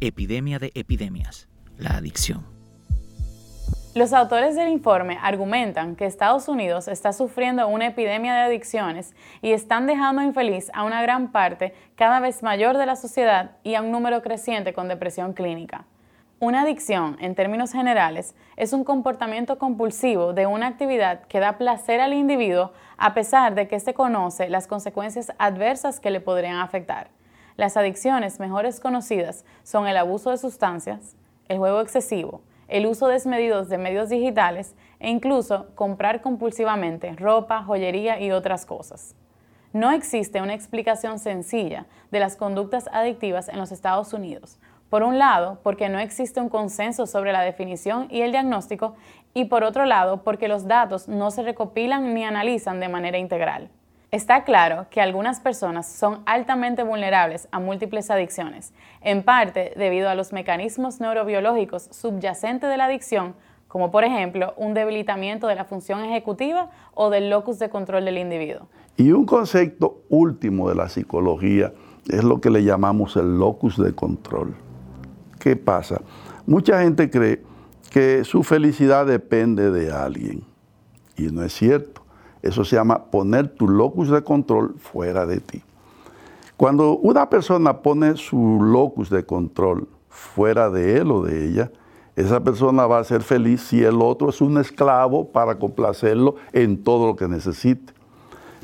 Epidemia 0.00 0.58
de 0.58 0.72
epidemias, 0.74 1.46
la 1.76 1.90
adicción. 1.90 2.46
Los 3.94 4.12
autores 4.12 4.54
del 4.54 4.68
informe 4.68 5.18
argumentan 5.20 5.94
que 5.94 6.06
Estados 6.06 6.48
Unidos 6.48 6.88
está 6.88 7.12
sufriendo 7.12 7.66
una 7.68 7.88
epidemia 7.88 8.32
de 8.34 8.40
adicciones 8.40 9.14
y 9.42 9.52
están 9.52 9.86
dejando 9.86 10.22
infeliz 10.22 10.70
a 10.72 10.84
una 10.84 11.02
gran 11.02 11.32
parte 11.32 11.74
cada 11.96 12.20
vez 12.20 12.42
mayor 12.42 12.78
de 12.78 12.86
la 12.86 12.96
sociedad 12.96 13.56
y 13.62 13.74
a 13.74 13.82
un 13.82 13.90
número 13.90 14.22
creciente 14.22 14.72
con 14.72 14.88
depresión 14.88 15.34
clínica. 15.34 15.84
Una 16.38 16.62
adicción, 16.62 17.18
en 17.20 17.34
términos 17.34 17.72
generales, 17.72 18.34
es 18.56 18.72
un 18.72 18.84
comportamiento 18.84 19.58
compulsivo 19.58 20.32
de 20.32 20.46
una 20.46 20.68
actividad 20.68 21.24
que 21.26 21.40
da 21.40 21.58
placer 21.58 22.00
al 22.00 22.14
individuo 22.14 22.72
a 22.96 23.12
pesar 23.12 23.54
de 23.54 23.68
que 23.68 23.80
se 23.80 23.92
conoce 23.92 24.48
las 24.48 24.66
consecuencias 24.66 25.32
adversas 25.36 26.00
que 26.00 26.10
le 26.10 26.20
podrían 26.20 26.56
afectar. 26.56 27.10
Las 27.60 27.76
adicciones 27.76 28.40
mejores 28.40 28.80
conocidas 28.80 29.44
son 29.64 29.86
el 29.86 29.98
abuso 29.98 30.30
de 30.30 30.38
sustancias, 30.38 31.14
el 31.46 31.58
juego 31.58 31.82
excesivo, 31.82 32.40
el 32.68 32.86
uso 32.86 33.06
desmedido 33.06 33.66
de 33.66 33.76
medios 33.76 34.08
digitales 34.08 34.74
e 34.98 35.10
incluso 35.10 35.66
comprar 35.74 36.22
compulsivamente 36.22 37.12
ropa, 37.12 37.62
joyería 37.62 38.18
y 38.18 38.32
otras 38.32 38.64
cosas. 38.64 39.14
No 39.74 39.90
existe 39.90 40.40
una 40.40 40.54
explicación 40.54 41.18
sencilla 41.18 41.84
de 42.10 42.20
las 42.20 42.34
conductas 42.34 42.88
adictivas 42.94 43.50
en 43.50 43.58
los 43.58 43.72
Estados 43.72 44.14
Unidos, 44.14 44.58
por 44.88 45.02
un 45.02 45.18
lado, 45.18 45.60
porque 45.62 45.90
no 45.90 45.98
existe 45.98 46.40
un 46.40 46.48
consenso 46.48 47.06
sobre 47.06 47.30
la 47.30 47.42
definición 47.42 48.06
y 48.08 48.22
el 48.22 48.32
diagnóstico, 48.32 48.94
y 49.34 49.44
por 49.44 49.64
otro 49.64 49.84
lado, 49.84 50.22
porque 50.22 50.48
los 50.48 50.66
datos 50.66 51.08
no 51.08 51.30
se 51.30 51.42
recopilan 51.42 52.14
ni 52.14 52.24
analizan 52.24 52.80
de 52.80 52.88
manera 52.88 53.18
integral. 53.18 53.68
Está 54.12 54.42
claro 54.42 54.86
que 54.90 55.00
algunas 55.00 55.38
personas 55.38 55.86
son 55.86 56.22
altamente 56.26 56.82
vulnerables 56.82 57.46
a 57.52 57.60
múltiples 57.60 58.10
adicciones, 58.10 58.72
en 59.02 59.22
parte 59.22 59.72
debido 59.76 60.08
a 60.08 60.16
los 60.16 60.32
mecanismos 60.32 61.00
neurobiológicos 61.00 61.88
subyacentes 61.92 62.68
de 62.68 62.76
la 62.76 62.86
adicción, 62.86 63.36
como 63.68 63.92
por 63.92 64.02
ejemplo 64.02 64.52
un 64.56 64.74
debilitamiento 64.74 65.46
de 65.46 65.54
la 65.54 65.64
función 65.64 66.04
ejecutiva 66.04 66.70
o 66.92 67.08
del 67.08 67.30
locus 67.30 67.60
de 67.60 67.70
control 67.70 68.04
del 68.04 68.18
individuo. 68.18 68.66
Y 68.96 69.12
un 69.12 69.24
concepto 69.24 70.02
último 70.08 70.68
de 70.68 70.74
la 70.74 70.88
psicología 70.88 71.72
es 72.08 72.24
lo 72.24 72.40
que 72.40 72.50
le 72.50 72.64
llamamos 72.64 73.14
el 73.14 73.38
locus 73.38 73.80
de 73.80 73.94
control. 73.94 74.56
¿Qué 75.38 75.54
pasa? 75.54 76.02
Mucha 76.46 76.82
gente 76.82 77.08
cree 77.10 77.42
que 77.92 78.24
su 78.24 78.42
felicidad 78.42 79.06
depende 79.06 79.70
de 79.70 79.92
alguien. 79.92 80.42
Y 81.16 81.28
no 81.28 81.44
es 81.44 81.52
cierto. 81.52 81.99
Eso 82.42 82.64
se 82.64 82.76
llama 82.76 83.04
poner 83.04 83.48
tu 83.48 83.68
locus 83.68 84.10
de 84.10 84.22
control 84.22 84.74
fuera 84.78 85.26
de 85.26 85.40
ti. 85.40 85.62
Cuando 86.56 86.98
una 86.98 87.30
persona 87.30 87.78
pone 87.78 88.16
su 88.16 88.60
locus 88.62 89.08
de 89.10 89.24
control 89.24 89.88
fuera 90.08 90.70
de 90.70 90.98
él 90.98 91.10
o 91.10 91.22
de 91.22 91.48
ella, 91.48 91.70
esa 92.16 92.40
persona 92.40 92.86
va 92.86 92.98
a 92.98 93.04
ser 93.04 93.22
feliz 93.22 93.62
si 93.62 93.82
el 93.82 94.02
otro 94.02 94.28
es 94.28 94.40
un 94.40 94.58
esclavo 94.58 95.28
para 95.28 95.54
complacerlo 95.54 96.36
en 96.52 96.82
todo 96.82 97.06
lo 97.06 97.16
que 97.16 97.28
necesite. 97.28 97.94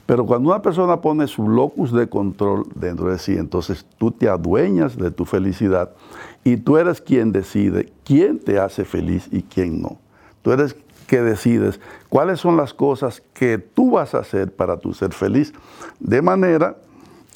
Pero 0.04 0.25
cuando 0.25 0.50
una 0.50 0.62
persona 0.62 1.00
pone 1.00 1.26
su 1.26 1.49
locus 1.49 1.90
de 1.92 2.09
control 2.09 2.66
dentro 2.75 3.11
de 3.11 3.18
sí, 3.18 3.37
entonces 3.37 3.85
tú 3.99 4.11
te 4.11 4.28
adueñas 4.28 4.97
de 4.97 5.11
tu 5.11 5.25
felicidad 5.25 5.90
y 6.45 6.59
tú 6.59 6.76
eres 6.76 7.00
quien 7.00 7.33
decide 7.33 7.92
quién 8.04 8.38
te 8.38 8.61
hace 8.61 8.85
feliz 8.85 9.28
y 9.33 9.42
quién 9.42 9.83
no. 9.83 9.99
Tú 10.42 10.52
eres 10.52 10.76
que 11.07 11.21
decides 11.21 11.81
cuáles 12.09 12.41
son 12.41 12.57
las 12.57 12.75
cosas 12.75 13.23
que 13.33 13.59
tú 13.59 13.93
vas 13.93 14.15
a 14.15 14.19
hacer 14.19 14.55
para 14.55 14.77
tu 14.77 14.93
ser 14.93 15.13
feliz. 15.13 15.53
De 16.01 16.21
manera 16.23 16.77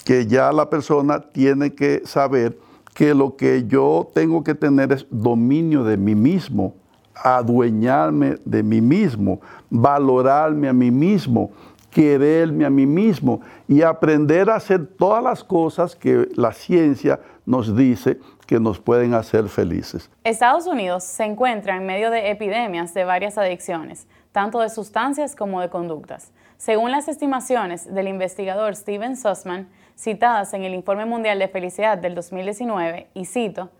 que 0.04 0.26
ya 0.26 0.52
la 0.52 0.68
persona 0.68 1.20
tiene 1.20 1.74
que 1.74 2.02
saber 2.04 2.58
que 2.94 3.14
lo 3.14 3.36
que 3.36 3.64
yo 3.66 4.08
tengo 4.12 4.42
que 4.42 4.54
tener 4.54 4.92
es 4.92 5.06
dominio 5.10 5.84
de 5.84 5.96
mí 5.96 6.14
mismo, 6.14 6.74
adueñarme 7.14 8.36
de 8.44 8.62
mí 8.62 8.80
mismo, 8.80 9.40
valorarme 9.68 10.68
a 10.68 10.72
mí 10.72 10.90
mismo, 10.90 11.50
quererme 11.90 12.64
a 12.64 12.70
mí 12.70 12.86
mismo 12.86 13.40
y 13.68 13.82
aprender 13.82 14.48
a 14.48 14.56
hacer 14.56 14.86
todas 14.86 15.22
las 15.22 15.44
cosas 15.44 15.96
que 15.96 16.28
la 16.34 16.52
ciencia 16.52 17.20
nos 17.50 17.76
dice 17.76 18.20
que 18.46 18.60
nos 18.60 18.78
pueden 18.78 19.12
hacer 19.12 19.48
felices. 19.48 20.08
Estados 20.22 20.68
Unidos 20.68 21.02
se 21.02 21.24
encuentra 21.24 21.76
en 21.76 21.84
medio 21.84 22.12
de 22.12 22.30
epidemias 22.30 22.94
de 22.94 23.02
varias 23.02 23.38
adicciones, 23.38 24.06
tanto 24.30 24.60
de 24.60 24.68
sustancias 24.68 25.34
como 25.34 25.60
de 25.60 25.68
conductas. 25.68 26.30
Según 26.58 26.92
las 26.92 27.08
estimaciones 27.08 27.92
del 27.92 28.06
investigador 28.06 28.76
Steven 28.76 29.16
Sussman, 29.16 29.68
citadas 29.98 30.54
en 30.54 30.62
el 30.62 30.74
Informe 30.74 31.06
Mundial 31.06 31.40
de 31.40 31.48
Felicidad 31.48 31.98
del 31.98 32.14
2019, 32.14 33.08
y 33.14 33.24
cito, 33.24 33.70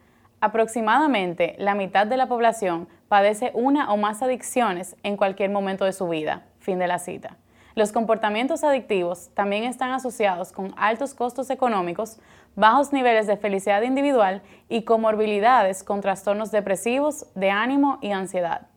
aproximadamente 0.41 1.55
la 1.59 1.77
mitad 1.77 2.09
de 2.09 2.17
la 2.17 2.27
población 2.27 2.89
padece 3.07 3.53
una 3.55 3.93
o 3.93 3.97
más 3.97 4.21
adicciones 4.21 4.97
en 5.05 5.17
cualquier 5.17 5.51
momento 5.51 5.85
de 5.85 5.93
su 5.93 6.09
vida. 6.09 6.43
Fin 6.59 6.81
de 6.81 6.89
la 6.89 6.99
cita. 6.99 7.37
Los 7.77 7.93
comportamientos 7.93 8.65
adictivos 8.65 9.31
también 9.35 9.63
están 9.65 9.93
asociados 9.93 10.51
con 10.51 10.75
altos 10.77 11.15
costos 11.15 11.51
económicos, 11.51 12.19
bajos 12.57 12.93
niveles 12.93 13.27
de 13.27 13.37
felicidad 13.37 13.83
individual 13.83 14.43
y 14.69 14.83
comorbilidades 14.83 15.83
con 15.83 16.01
trastornos 16.01 16.51
depresivos, 16.51 17.27
de 17.35 17.51
ánimo 17.51 17.99
y 18.01 18.13
ansiedad. 18.13 18.69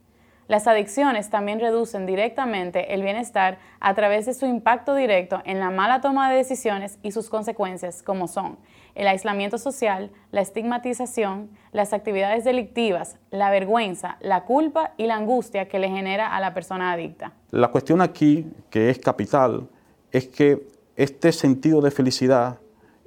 Las 0.47 0.67
adicciones 0.67 1.29
también 1.29 1.59
reducen 1.59 2.05
directamente 2.05 2.93
el 2.93 3.01
bienestar 3.01 3.59
a 3.79 3.93
través 3.93 4.25
de 4.25 4.33
su 4.33 4.45
impacto 4.45 4.93
directo 4.93 5.41
en 5.45 5.59
la 5.59 5.69
mala 5.69 6.01
toma 6.01 6.29
de 6.29 6.35
decisiones 6.35 6.99
y 7.01 7.11
sus 7.11 7.29
consecuencias, 7.29 8.03
como 8.03 8.27
son 8.27 8.57
el 8.95 9.07
aislamiento 9.07 9.57
social, 9.57 10.11
la 10.31 10.41
estigmatización, 10.41 11.49
las 11.71 11.93
actividades 11.93 12.43
delictivas, 12.43 13.17
la 13.31 13.49
vergüenza, 13.49 14.17
la 14.21 14.43
culpa 14.43 14.93
y 14.97 15.07
la 15.07 15.15
angustia 15.15 15.67
que 15.67 15.79
le 15.79 15.89
genera 15.89 16.35
a 16.35 16.39
la 16.39 16.53
persona 16.53 16.91
adicta. 16.91 17.33
La 17.51 17.69
cuestión 17.69 18.01
aquí, 18.01 18.45
que 18.69 18.89
es 18.89 18.99
capital, 18.99 19.67
es 20.11 20.27
que 20.27 20.67
este 20.95 21.31
sentido 21.31 21.81
de 21.81 21.89
felicidad 21.89 22.59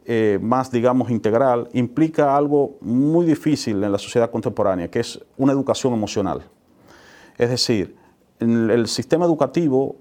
eh, 0.08 0.38
más, 0.40 0.70
digamos, 0.70 1.10
integral, 1.10 1.68
implica 1.72 2.36
algo 2.36 2.76
muy 2.80 3.26
difícil 3.26 3.82
en 3.82 3.90
la 3.90 3.98
sociedad 3.98 4.30
contemporánea, 4.30 4.88
que 4.88 5.00
es 5.00 5.20
una 5.36 5.52
educación 5.52 5.92
emocional. 5.92 6.42
Es 7.36 7.50
decir, 7.50 7.96
el 8.38 8.86
sistema 8.86 9.24
educativo 9.24 9.96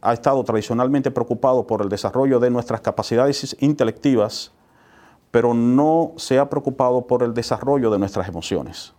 ha 0.00 0.12
estado 0.12 0.42
tradicionalmente 0.42 1.10
preocupado 1.10 1.66
por 1.66 1.82
el 1.82 1.88
desarrollo 1.88 2.40
de 2.40 2.50
nuestras 2.50 2.80
capacidades 2.80 3.56
intelectivas, 3.60 4.52
pero 5.30 5.54
no 5.54 6.12
se 6.16 6.38
ha 6.38 6.50
preocupado 6.50 7.06
por 7.06 7.22
el 7.22 7.34
desarrollo 7.34 7.90
de 7.90 7.98
nuestras 7.98 8.28
emociones. 8.28 8.94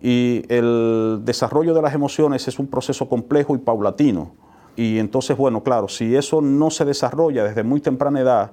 Y 0.00 0.44
el 0.48 1.20
desarrollo 1.24 1.74
de 1.74 1.82
las 1.82 1.92
emociones 1.92 2.48
es 2.48 2.58
un 2.58 2.66
proceso 2.66 3.08
complejo 3.08 3.54
y 3.54 3.58
paulatino. 3.58 4.32
Y 4.74 4.98
entonces, 4.98 5.36
bueno, 5.36 5.62
claro, 5.62 5.88
si 5.88 6.16
eso 6.16 6.40
no 6.40 6.70
se 6.70 6.84
desarrolla 6.84 7.44
desde 7.44 7.62
muy 7.62 7.80
temprana 7.80 8.20
edad, 8.20 8.52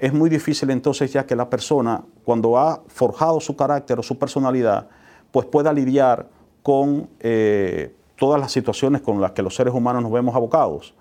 es 0.00 0.14
muy 0.14 0.30
difícil 0.30 0.70
entonces 0.70 1.12
ya 1.12 1.26
que 1.26 1.36
la 1.36 1.50
persona, 1.50 2.02
cuando 2.24 2.58
ha 2.58 2.82
forjado 2.88 3.38
su 3.38 3.54
carácter 3.54 3.98
o 3.98 4.02
su 4.02 4.18
personalidad, 4.18 4.88
pues 5.30 5.46
pueda 5.46 5.72
lidiar 5.72 6.26
con 6.62 7.08
eh, 7.20 7.94
todas 8.16 8.40
las 8.40 8.50
situaciones 8.50 9.02
con 9.02 9.20
las 9.20 9.32
que 9.32 9.42
los 9.42 9.54
seres 9.54 9.74
humanos 9.74 10.02
nos 10.02 10.10
vemos 10.10 10.34
abocados. 10.34 10.94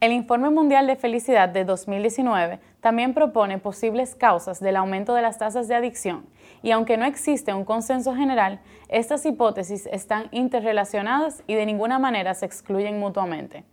El 0.00 0.12
Informe 0.12 0.48
Mundial 0.48 0.86
de 0.86 0.96
Felicidad 0.96 1.48
de 1.48 1.64
2019 1.64 2.60
también 2.80 3.12
propone 3.12 3.58
posibles 3.58 4.14
causas 4.14 4.60
del 4.60 4.76
aumento 4.76 5.14
de 5.14 5.22
las 5.22 5.38
tasas 5.38 5.68
de 5.68 5.74
adicción 5.74 6.24
y 6.62 6.70
aunque 6.70 6.96
no 6.96 7.04
existe 7.04 7.52
un 7.52 7.64
consenso 7.64 8.14
general, 8.14 8.60
estas 8.88 9.26
hipótesis 9.26 9.86
están 9.92 10.28
interrelacionadas 10.30 11.42
y 11.46 11.54
de 11.54 11.66
ninguna 11.66 11.98
manera 11.98 12.34
se 12.34 12.46
excluyen 12.46 12.98
mutuamente. 12.98 13.64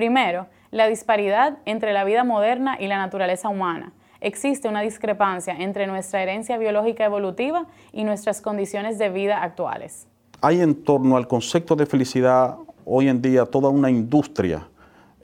Primero, 0.00 0.46
la 0.70 0.86
disparidad 0.86 1.58
entre 1.66 1.92
la 1.92 2.04
vida 2.04 2.24
moderna 2.24 2.78
y 2.80 2.86
la 2.86 2.96
naturaleza 2.96 3.50
humana. 3.50 3.92
Existe 4.22 4.66
una 4.66 4.80
discrepancia 4.80 5.54
entre 5.58 5.86
nuestra 5.86 6.22
herencia 6.22 6.56
biológica 6.56 7.04
evolutiva 7.04 7.66
y 7.92 8.04
nuestras 8.04 8.40
condiciones 8.40 8.96
de 8.96 9.10
vida 9.10 9.42
actuales. 9.42 10.06
Hay 10.40 10.62
en 10.62 10.74
torno 10.84 11.18
al 11.18 11.28
concepto 11.28 11.76
de 11.76 11.84
felicidad 11.84 12.56
hoy 12.86 13.08
en 13.08 13.20
día 13.20 13.44
toda 13.44 13.68
una 13.68 13.90
industria, 13.90 14.66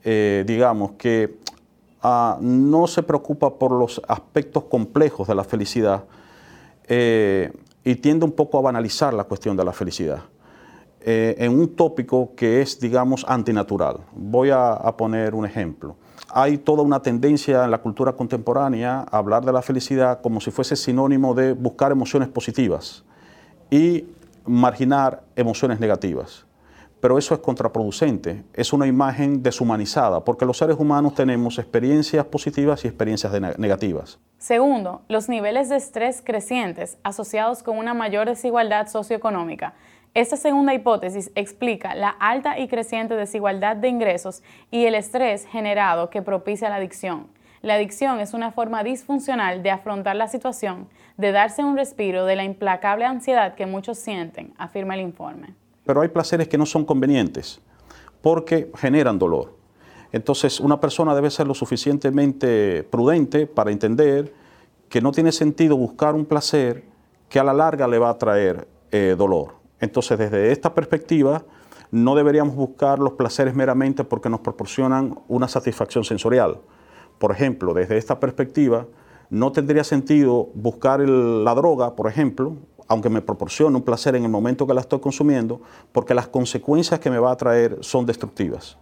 eh, 0.04 0.45
digamos, 0.47 0.92
que 0.99 1.38
ah, 2.02 2.37
no 2.42 2.87
se 2.87 3.02
preocupa 3.02 3.59
por 3.59 3.73
los 3.73 4.02
aspectos 4.06 4.64
complejos 4.64 5.26
de 5.26 5.35
la 5.37 5.45
felicidad 5.45 6.04
eh, 6.87 7.50
y 7.83 7.95
tiende 7.95 8.26
un 8.26 8.33
poco 8.33 8.59
a 8.59 8.61
banalizar 8.61 9.14
la 9.14 9.25
cuestión 9.25 9.56
de 9.56 9.64
la 9.64 9.73
felicidad. 9.73 10.25
Eh, 11.00 11.37
en 11.38 11.57
un 11.57 11.76
tópico 11.76 12.35
que 12.35 12.62
es, 12.62 12.81
digamos, 12.81 13.25
antinatural. 13.29 13.99
Voy 14.12 14.50
a, 14.50 14.76
poner 14.97 15.35
un 15.35 15.47
ejemplo. 15.47 15.97
Hay 16.31 16.59
toda 16.59 16.83
una 16.83 17.00
tendencia 17.00 17.65
en 17.65 17.71
la 17.71 17.79
cultura 17.79 18.15
contemporánea 18.15 19.07
a 19.09 19.19
hablar 19.19 19.45
de 19.45 19.53
la 19.53 19.62
felicidad 19.62 20.21
como 20.21 20.41
si 20.41 20.50
fuese 20.50 20.75
sinónimo 20.75 21.33
de 21.35 21.53
buscar 21.53 21.93
emociones 21.93 22.29
positivas 22.29 23.05
y 23.71 24.07
marginar 24.47 25.23
emociones 25.37 25.79
negativas. 25.79 26.45
pero 26.99 27.19
eso 27.19 27.35
es 27.35 27.41
contraproducente, 27.41 28.43
es 28.55 28.73
una 28.73 28.87
imagen 28.87 29.43
deshumanizada, 29.43 30.25
porque 30.25 30.45
los 30.45 30.57
seres 30.57 30.76
humanos 30.76 31.15
tenemos 31.15 31.59
experiencias 31.59 32.25
positivas 32.25 32.85
y 32.85 32.88
experiencias 32.88 33.33
negativas. 33.59 34.19
Segundo, 34.38 35.03
los 35.07 35.29
niveles 35.29 35.69
de 35.69 35.76
estrés 35.76 36.21
crecientes 36.25 36.99
asociados 37.05 37.62
con 37.62 37.79
una 37.79 37.95
mayor 37.95 38.26
desigualdad 38.26 38.88
socioeconómica. 38.88 39.75
Esta 40.17 40.37
segunda 40.37 40.73
hipótesis 40.73 41.31
explica 41.35 41.95
la 41.95 42.09
alta 42.09 42.59
y 42.59 42.69
creciente 42.69 43.15
desigualdad 43.15 43.77
de 43.77 43.89
ingresos 43.89 44.43
y 44.71 44.87
el 44.87 44.95
estrés 44.95 45.47
generado 45.47 46.09
que 46.09 46.23
propicia 46.23 46.71
la 46.71 46.77
adicción. 46.77 47.27
La 47.61 47.75
adicción 47.75 48.19
es 48.21 48.33
una 48.33 48.51
forma 48.51 48.83
disfuncional 48.83 49.63
de 49.63 49.71
afrontar 49.71 50.17
la 50.17 50.29
situación, 50.29 50.89
de 51.19 51.33
darse 51.33 51.63
un 51.63 51.77
respiro 51.77 52.25
de 52.25 52.35
la 52.35 52.45
implacable 52.45 53.05
ansiedad 53.05 53.55
que 53.55 53.67
muchos 53.67 53.99
sienten, 53.99 54.55
afirma 54.57 54.95
el 54.95 55.03
informe 55.03 55.55
pero 55.87 56.01
hay 56.01 56.09
placeres 56.09 56.49
que 56.49 56.59
no 56.59 56.67
son 56.67 56.85
convenientes 56.85 57.61
porque 58.21 58.71
generan 58.77 59.19
dolor. 59.19 59.55
Entonces, 60.11 60.59
una 60.59 60.81
persona 60.81 61.15
debe 61.15 61.31
ser 61.31 61.47
lo 61.47 61.55
suficientemente 61.55 62.83
prudente 62.83 63.47
para 63.47 63.71
entender 63.71 64.35
que 64.89 65.01
no 65.01 65.13
tiene 65.13 65.31
sentido 65.31 65.77
buscar 65.77 66.15
un 66.15 66.27
placer 66.27 66.85
que 67.29 67.39
a 67.39 67.45
la 67.45 67.55
larga 67.55 67.87
le 67.87 67.99
va 67.99 68.11
a 68.11 68.19
traer 68.19 68.67
eh, 68.91 69.15
dolor. 69.17 69.55
Entonces, 69.80 70.18
desde 70.18 70.52
esta 70.52 70.75
perspectiva, 70.75 71.45
no 71.90 72.14
deberíamos 72.14 72.56
buscar 72.56 72.99
los 72.99 73.12
placeres 73.12 73.54
meramente 73.54 74.04
porque 74.04 74.28
nos 74.28 74.40
proporcionan 74.40 75.18
una 75.28 75.49
satisfacción 75.49 76.04
sensorial. 76.04 76.61
Por 77.18 77.33
ejemplo, 77.33 77.75
desde 77.75 77.97
esta 77.97 78.18
perspectiva, 78.21 78.87
no 79.30 79.52
tendría 79.52 79.85
sentido 79.85 80.50
buscar 80.54 81.00
la 81.00 81.54
droga, 81.54 81.97
por 81.97 82.09
ejemplo, 82.09 82.56
aunque 82.88 83.11
me 83.11 83.23
proporcione 83.23 83.76
un 83.76 83.83
placer 83.83 84.14
en 84.14 84.25
el 84.25 84.30
momento 84.30 84.66
que 84.66 84.75
la 84.75 84.80
estoy 84.80 85.00
consumiendo, 85.00 85.61
porque 85.92 86.14
las 86.14 86.28
consecuencias 86.28 87.00
que 87.00 87.11
me 87.11 87.18
va 87.18 87.33
a 87.33 87.37
traer 87.37 87.78
son 87.80 88.06
destructivas. 88.06 88.78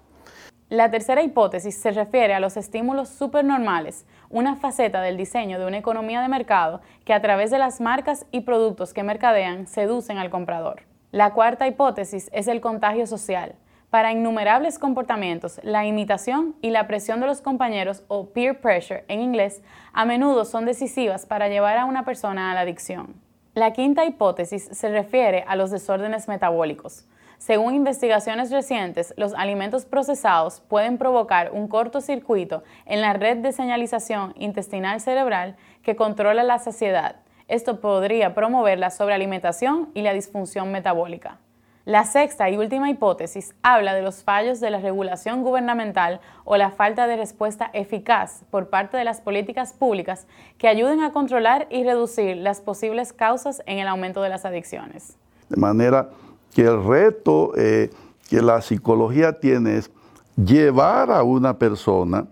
La 0.71 0.91
tercera 0.91 1.23
hipótesis 1.23 1.77
se 1.77 1.91
refiere 1.91 2.33
a 2.33 2.41
los 2.41 2.57
estímulos 2.57 3.11
supernormales, 3.11 4.07
una 4.31 4.57
faceta 4.57 5.03
del 5.03 5.19
diseño 5.19 5.59
de 5.59 5.67
una 5.67 5.77
economía 5.77 6.23
de 6.23 6.29
mercado 6.29 6.81
que 7.05 7.13
a 7.13 7.21
través 7.21 7.51
de 7.51 7.59
las 7.59 7.83
marcas 7.83 8.25
y 8.31 8.41
productos 8.41 8.95
que 8.95 9.03
mercadean 9.03 9.67
seducen 9.67 10.17
al 10.17 10.31
comprador. 10.31 10.85
La 11.13 11.35
cuarta 11.35 11.69
hipótesis 11.69 12.31
es 12.33 12.49
el 12.49 12.63
contagio 12.63 13.07
social. 13.07 13.57
Para 13.91 14.11
innumerables 14.11 14.79
comportamientos, 14.79 15.61
la 15.63 15.85
imitación 15.85 16.57
y 16.63 16.71
la 16.71 16.87
presión 16.87 17.21
de 17.21 17.27
los 17.27 17.43
compañeros 17.43 18.03
o 18.09 18.31
peer 18.31 18.61
pressure 18.61 19.05
en 19.09 19.21
inglés 19.21 19.63
a 19.93 20.07
menudo 20.07 20.47
son 20.47 20.65
decisivas 20.65 21.27
para 21.27 21.49
llevar 21.49 21.77
a 21.77 21.85
una 21.85 22.07
persona 22.07 22.51
a 22.51 22.55
la 22.55 22.61
adicción. 22.61 23.15
La 23.55 23.73
quinta 23.73 24.07
hipótesis 24.07 24.65
se 24.73 24.89
refiere 24.89 25.45
a 25.47 25.57
los 25.57 25.71
desórdenes 25.71 26.27
metabólicos. 26.27 27.07
Según 27.45 27.75
investigaciones 27.75 28.51
recientes, 28.51 29.13
los 29.19 29.35
alimentos 29.35 29.85
procesados 29.85 30.63
pueden 30.67 30.97
provocar 30.97 31.51
un 31.53 31.69
cortocircuito 31.69 32.63
en 32.87 33.03
la 33.03 33.13
red 33.13 33.37
de 33.37 33.53
señalización 33.53 34.33
intestinal 34.39 34.99
cerebral 34.99 35.55
que 35.83 35.95
controla 35.95 36.43
la 36.43 36.59
saciedad. 36.59 37.17
Esto 37.47 37.83
podría 37.83 38.35
promover 38.35 38.79
la 38.79 38.89
sobrealimentación 38.89 39.91
y 39.93 40.01
la 40.01 40.15
disfunción 40.15 40.73
metabólica. 40.73 41.37
La 41.85 42.05
sexta 42.05 42.49
y 42.49 42.57
última 42.57 42.89
hipótesis 42.89 43.55
habla 43.63 43.93
de 43.93 44.01
los 44.01 44.25
fallos 44.25 44.59
de 44.61 44.71
la 44.71 44.79
regulación 44.81 45.43
gubernamental 45.43 46.21
o 46.45 46.57
la 46.57 46.71
falta 46.71 47.07
de 47.07 47.19
respuesta 47.19 47.69
eficaz 47.75 48.45
por 48.51 48.71
parte 48.71 48.97
de 48.97 49.05
las 49.05 49.21
políticas 49.21 49.75
públicas 49.75 50.27
que 50.57 50.69
ayuden 50.69 51.03
a 51.03 51.13
controlar 51.13 51.67
y 51.69 51.85
reducir 51.85 52.39
las 52.39 52.63
posibles 52.63 53.13
causas 53.13 53.63
en 53.67 53.81
el 53.81 53.89
aumento 53.89 54.23
de 54.23 54.31
las 54.31 54.47
adicciones. 54.47 55.19
De 55.51 55.61
manera 55.61 56.09
que 56.55 56.63
el 56.63 56.83
reto 56.83 57.53
eh, 57.57 57.91
que 58.29 58.41
la 58.41 58.63
psicología 58.63 59.39
tiene 59.39 59.77
es 59.77 59.91
llevar 60.37 61.11
a 61.11 61.23
una 61.23 61.59
persona 61.59 62.27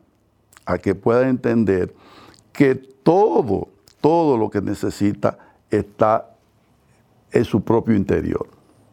a 0.64 0.78
que 0.78 0.94
pueda 0.94 1.28
entender 1.28 1.94
que 2.52 2.74
todo, 2.74 3.68
todo 4.00 4.36
lo 4.36 4.48
que 4.48 4.60
necesita 4.60 5.36
está 5.70 6.30
en 7.32 7.44
su 7.44 7.62
propio 7.62 7.94
interior 7.94 8.46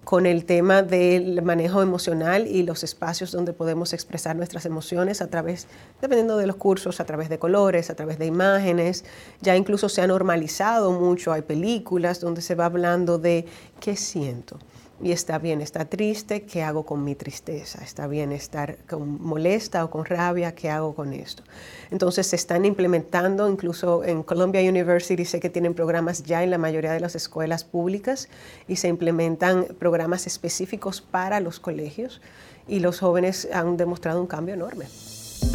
con 0.10 0.26
el 0.26 0.46
tema 0.46 0.82
del 0.82 1.44
manejo 1.44 1.84
emocional 1.84 2.48
y 2.48 2.64
los 2.64 2.84
espacios 2.84 3.32
donde 3.32 3.54
podemos 3.54 3.94
expresar 3.94 4.36
nuestras 4.36 4.66
emociones 4.66 5.22
a 5.22 5.28
través, 5.28 5.68
dependiendo 6.02 6.36
de 6.36 6.48
los 6.48 6.56
cursos, 6.56 7.00
a 7.00 7.06
través 7.06 7.30
de 7.30 7.38
colores, 7.38 7.92
a 7.92 7.96
través 7.96 8.18
de 8.18 8.26
imágenes. 8.26 9.06
Ya 9.42 9.56
incluso 9.56 9.88
se 9.88 10.02
ha 10.02 10.08
normalizado 10.08 10.94
mucho, 10.94 11.32
hay 11.32 11.44
películas 11.44 12.22
donde 12.22 12.42
se 12.42 12.56
va 12.56 12.66
hablando 12.66 13.20
de 13.20 13.46
qué 13.80 13.96
siento 13.96 14.58
y 15.02 15.12
está 15.12 15.38
bien 15.40 15.62
estar 15.62 15.86
triste, 15.88 16.44
¿qué 16.44 16.64
hago 16.64 16.86
con 16.86 17.04
mi 17.04 17.16
tristeza? 17.16 17.84
Está 17.84 18.08
bien 18.08 18.32
estar 18.32 18.78
con 18.90 19.22
molesta 19.22 19.86
o 19.86 19.90
con 19.90 20.06
rabia, 20.06 20.54
¿qué 20.54 20.70
hago 20.70 20.94
con 20.94 21.14
esto? 21.14 21.44
Entonces 21.92 22.28
se 22.28 22.36
están 22.36 22.66
implementando, 22.66 23.50
incluso 23.50 24.04
en 24.04 24.24
Columbia 24.24 24.62
University 24.62 25.24
sé 25.26 25.40
que 25.40 25.50
tienen 25.50 25.74
programas 25.74 26.24
ya 26.24 26.44
en 26.44 26.52
la 26.52 26.58
mayoría 26.58 26.92
de 26.92 27.00
las 27.00 27.16
escuelas 27.16 27.64
públicas 27.64 28.30
y 28.68 28.76
se 28.76 28.88
implementan 28.88 29.68
programas 29.80 30.28
específicos 30.28 31.02
para 31.02 31.40
los 31.40 31.60
colegios 31.60 32.22
y 32.68 32.80
los 32.80 33.00
jóvenes 33.00 33.48
han 33.54 33.78
demostrado 33.78 34.22
un 34.22 34.28
cambio 34.28 34.54
enorme. 34.54 34.86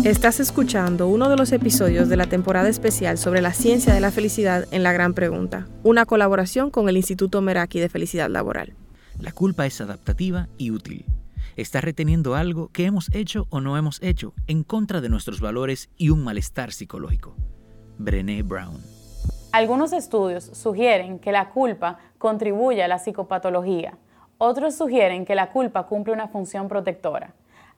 Estás 0.03 0.41
escuchando 0.41 1.09
uno 1.09 1.29
de 1.29 1.37
los 1.37 1.53
episodios 1.53 2.09
de 2.09 2.17
la 2.17 2.27
temporada 2.27 2.69
especial 2.69 3.19
sobre 3.19 3.43
la 3.43 3.53
ciencia 3.53 3.93
de 3.95 4.01
la 4.01 4.11
felicidad 4.11 4.67
en 4.71 4.83
La 4.83 4.93
Gran 4.93 5.15
Pregunta, 5.15 5.69
una 5.83 6.07
colaboración 6.07 6.71
con 6.71 6.89
el 6.89 6.97
Instituto 6.97 7.41
Meraki 7.43 7.81
de 7.81 7.89
Felicidad 7.89 8.31
Laboral. 8.31 8.75
La 9.25 9.33
culpa 9.33 9.65
es 9.65 9.81
adaptativa 9.81 10.49
y 10.59 10.71
útil. 10.71 11.07
Está 11.57 11.81
reteniendo 11.81 12.35
algo 12.35 12.69
que 12.69 12.85
hemos 12.85 13.11
hecho 13.15 13.47
o 13.49 13.63
no 13.63 13.79
hemos 13.79 14.03
hecho 14.03 14.35
en 14.47 14.65
contra 14.65 15.01
de 15.01 15.09
nuestros 15.09 15.41
valores 15.41 15.89
y 15.97 16.11
un 16.11 16.23
malestar 16.23 16.73
psicológico. 16.73 17.35
Brené 17.97 18.43
Brown. 18.43 18.83
Algunos 19.51 19.95
estudios 19.95 20.45
sugieren 20.53 21.19
que 21.19 21.33
la 21.33 21.49
culpa 21.49 22.01
contribuye 22.19 22.83
a 22.83 22.89
la 22.89 22.99
psicopatología. 22.99 23.97
Otros 24.37 24.75
sugieren 24.75 25.25
que 25.25 25.35
la 25.35 25.53
culpa 25.53 25.87
cumple 25.87 26.13
una 26.13 26.29
función 26.29 26.69
protectora. 26.69 27.33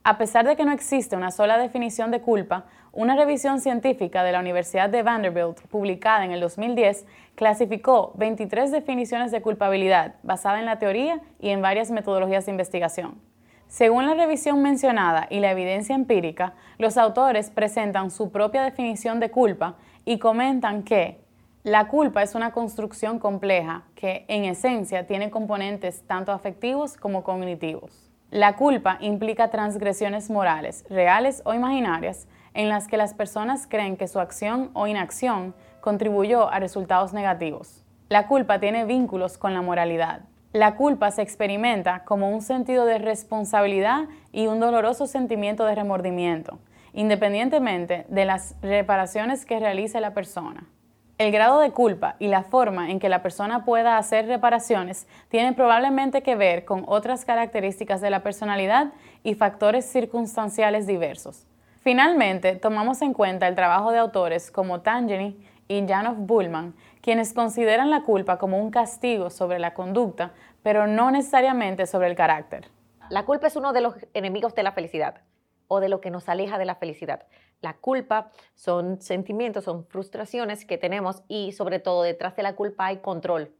A 0.09 0.17
pesar 0.17 0.47
de 0.47 0.55
que 0.55 0.63
no 0.63 0.71
existe 0.71 1.17
una 1.17 1.31
sola 1.31 1.57
definición 1.57 2.11
de 2.11 2.21
culpa, 2.21 2.63
una 2.93 3.17
revisión 3.17 3.59
científica 3.59 4.23
de 4.23 4.31
la 4.31 4.39
Universidad 4.39 4.89
de 4.89 5.03
Vanderbilt, 5.03 5.59
publicada 5.67 6.23
en 6.23 6.31
el 6.31 6.39
2010, 6.39 7.05
clasificó 7.35 8.13
23 8.15 8.71
definiciones 8.71 9.31
de 9.31 9.41
culpabilidad 9.41 10.15
basada 10.23 10.59
en 10.59 10.65
la 10.65 10.79
teoría 10.79 11.19
y 11.41 11.49
en 11.49 11.61
varias 11.61 11.91
metodologías 11.91 12.45
de 12.45 12.51
investigación. 12.51 13.19
Según 13.67 14.05
la 14.05 14.13
revisión 14.13 14.61
mencionada 14.61 15.27
y 15.29 15.41
la 15.41 15.51
evidencia 15.51 15.93
empírica, 15.93 16.53
los 16.77 16.95
autores 16.95 17.49
presentan 17.49 18.09
su 18.09 18.31
propia 18.31 18.63
definición 18.63 19.19
de 19.19 19.29
culpa 19.29 19.75
y 20.05 20.19
comentan 20.19 20.83
que 20.83 21.19
la 21.63 21.89
culpa 21.89 22.23
es 22.23 22.33
una 22.33 22.53
construcción 22.53 23.19
compleja 23.19 23.83
que 23.93 24.23
en 24.29 24.45
esencia 24.45 25.05
tiene 25.05 25.31
componentes 25.31 26.03
tanto 26.07 26.31
afectivos 26.31 26.95
como 26.95 27.25
cognitivos. 27.25 28.06
La 28.31 28.57
culpa 28.57 28.97
implica 28.99 29.49
transgresiones 29.49 30.29
morales, 30.29 30.83
reales 30.89 31.41
o 31.45 31.53
imaginarias, 31.53 32.27
en 32.53 32.67
las 32.67 32.89
que 32.89 32.97
las 32.97 33.13
personas 33.13 33.67
creen 33.67 33.95
que 33.95 34.09
su 34.09 34.19
acción 34.19 34.69
o 34.73 34.85
inacción 34.85 35.55
contribuyó 35.79 36.49
a 36.49 36.59
resultados 36.59 37.13
negativos. 37.13 37.85
La 38.09 38.27
culpa 38.27 38.59
tiene 38.59 38.83
vínculos 38.83 39.37
con 39.37 39.53
la 39.53 39.61
moralidad. 39.61 40.23
La 40.51 40.75
culpa 40.75 41.09
se 41.11 41.21
experimenta 41.21 42.03
como 42.03 42.29
un 42.29 42.41
sentido 42.41 42.85
de 42.85 42.97
responsabilidad 42.97 44.09
y 44.33 44.47
un 44.47 44.59
doloroso 44.59 45.07
sentimiento 45.07 45.65
de 45.65 45.75
remordimiento, 45.75 46.59
independientemente 46.91 48.05
de 48.09 48.25
las 48.25 48.55
reparaciones 48.61 49.45
que 49.45 49.59
realice 49.59 50.01
la 50.01 50.13
persona. 50.13 50.67
El 51.17 51.31
grado 51.31 51.59
de 51.59 51.71
culpa 51.71 52.15
y 52.19 52.27
la 52.27 52.43
forma 52.43 52.91
en 52.91 52.99
que 52.99 53.09
la 53.09 53.23
persona 53.23 53.65
pueda 53.65 53.97
hacer 53.97 54.27
reparaciones 54.27 55.07
tienen 55.29 55.55
probablemente 55.55 56.21
que 56.21 56.35
ver 56.35 56.63
con 56.63 56.83
otras 56.87 57.25
características 57.25 58.01
de 58.01 58.11
la 58.11 58.21
personalidad 58.21 58.93
y 59.23 59.33
factores 59.33 59.85
circunstanciales 59.85 60.85
diversos. 60.85 61.47
Finalmente, 61.81 62.55
tomamos 62.55 63.01
en 63.01 63.13
cuenta 63.13 63.47
el 63.47 63.55
trabajo 63.55 63.91
de 63.91 63.97
autores 63.97 64.51
como 64.51 64.81
Tangerine 64.81 65.37
y 65.67 65.87
Janov 65.87 66.17
Bullman, 66.17 66.75
quienes 67.01 67.33
consideran 67.33 67.89
la 67.89 68.03
culpa 68.03 68.37
como 68.37 68.59
un 68.59 68.69
castigo 68.69 69.31
sobre 69.31 69.57
la 69.57 69.73
conducta, 69.73 70.33
pero 70.61 70.85
no 70.85 71.09
necesariamente 71.09 71.87
sobre 71.87 72.09
el 72.09 72.15
carácter. 72.15 72.69
La 73.09 73.25
culpa 73.25 73.47
es 73.47 73.55
uno 73.55 73.73
de 73.73 73.81
los 73.81 73.95
enemigos 74.13 74.53
de 74.53 74.61
la 74.61 74.71
felicidad 74.71 75.21
o 75.67 75.79
de 75.79 75.89
lo 75.89 75.99
que 75.99 76.11
nos 76.11 76.29
aleja 76.29 76.59
de 76.59 76.65
la 76.65 76.75
felicidad. 76.75 77.23
La 77.61 77.75
culpa 77.75 78.31
son 78.53 79.01
sentimientos, 79.01 79.63
son 79.63 79.85
frustraciones 79.85 80.65
que 80.65 80.77
tenemos 80.77 81.23
y 81.27 81.51
sobre 81.53 81.79
todo 81.79 82.03
detrás 82.03 82.35
de 82.35 82.43
la 82.43 82.55
culpa 82.55 82.87
hay 82.87 82.97
control. 82.97 83.51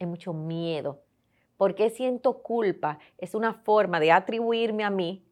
Hay 0.00 0.06
mucho 0.06 0.32
miedo. 0.32 1.00
¿Por 1.56 1.76
qué 1.76 1.90
siento 1.90 2.42
culpa? 2.42 2.98
Es 3.18 3.36
una 3.36 3.54
forma 3.54 4.00
de 4.00 4.10
atribuirme 4.10 4.82
a 4.82 4.90
mí 4.90 5.24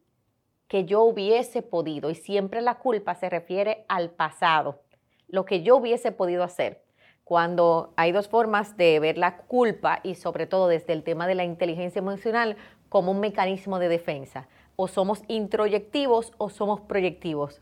que 0.69 0.85
yo 0.85 1.01
hubiese 1.01 1.61
podido 1.61 2.09
y 2.09 2.15
siempre 2.15 2.61
la 2.61 2.75
culpa 2.75 3.15
se 3.15 3.29
refiere 3.29 3.83
al 3.89 4.11
pasado, 4.11 4.81
lo 5.27 5.43
que 5.43 5.63
yo 5.63 5.75
hubiese 5.75 6.13
podido 6.13 6.43
hacer. 6.43 6.85
Cuando 7.25 7.93
hay 7.97 8.13
dos 8.13 8.29
formas 8.29 8.77
de 8.77 8.97
ver 9.01 9.17
la 9.17 9.39
culpa 9.39 9.99
y 10.03 10.15
sobre 10.15 10.47
todo 10.47 10.69
desde 10.69 10.93
el 10.93 11.03
tema 11.03 11.27
de 11.27 11.35
la 11.35 11.43
inteligencia 11.43 11.99
emocional, 11.99 12.55
como 12.87 13.11
un 13.11 13.19
mecanismo 13.19 13.79
de 13.79 13.89
defensa. 13.89 14.47
O 14.83 14.87
somos 14.87 15.21
introyectivos 15.27 16.33
o 16.39 16.49
somos 16.49 16.81
proyectivos. 16.81 17.61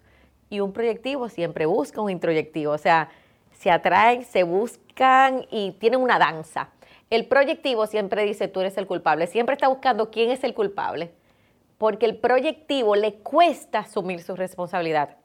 Y 0.50 0.62
un 0.62 0.72
proyectivo 0.72 1.28
siempre 1.28 1.66
busca 1.66 2.00
un 2.00 2.10
introyectivo. 2.10 2.72
O 2.72 2.78
sea, 2.78 3.10
se 3.52 3.70
atraen, 3.70 4.24
se 4.24 4.44
buscan 4.44 5.46
y 5.52 5.72
tienen 5.74 6.00
una 6.00 6.18
danza. 6.18 6.70
El 7.10 7.26
proyectivo 7.26 7.88
siempre 7.88 8.24
dice, 8.24 8.48
tú 8.48 8.62
eres 8.62 8.78
el 8.78 8.88
culpable. 8.88 9.28
Siempre 9.28 9.56
está 9.56 9.68
buscando 9.68 10.12
quién 10.12 10.32
es 10.32 10.46
el 10.46 10.54
culpable. 10.54 11.12
Porque 11.78 12.06
el 12.06 12.16
proyectivo 12.16 12.96
le 12.96 13.16
cuesta 13.16 13.80
asumir 13.80 14.22
su 14.22 14.38
responsabilidad. 14.38 15.18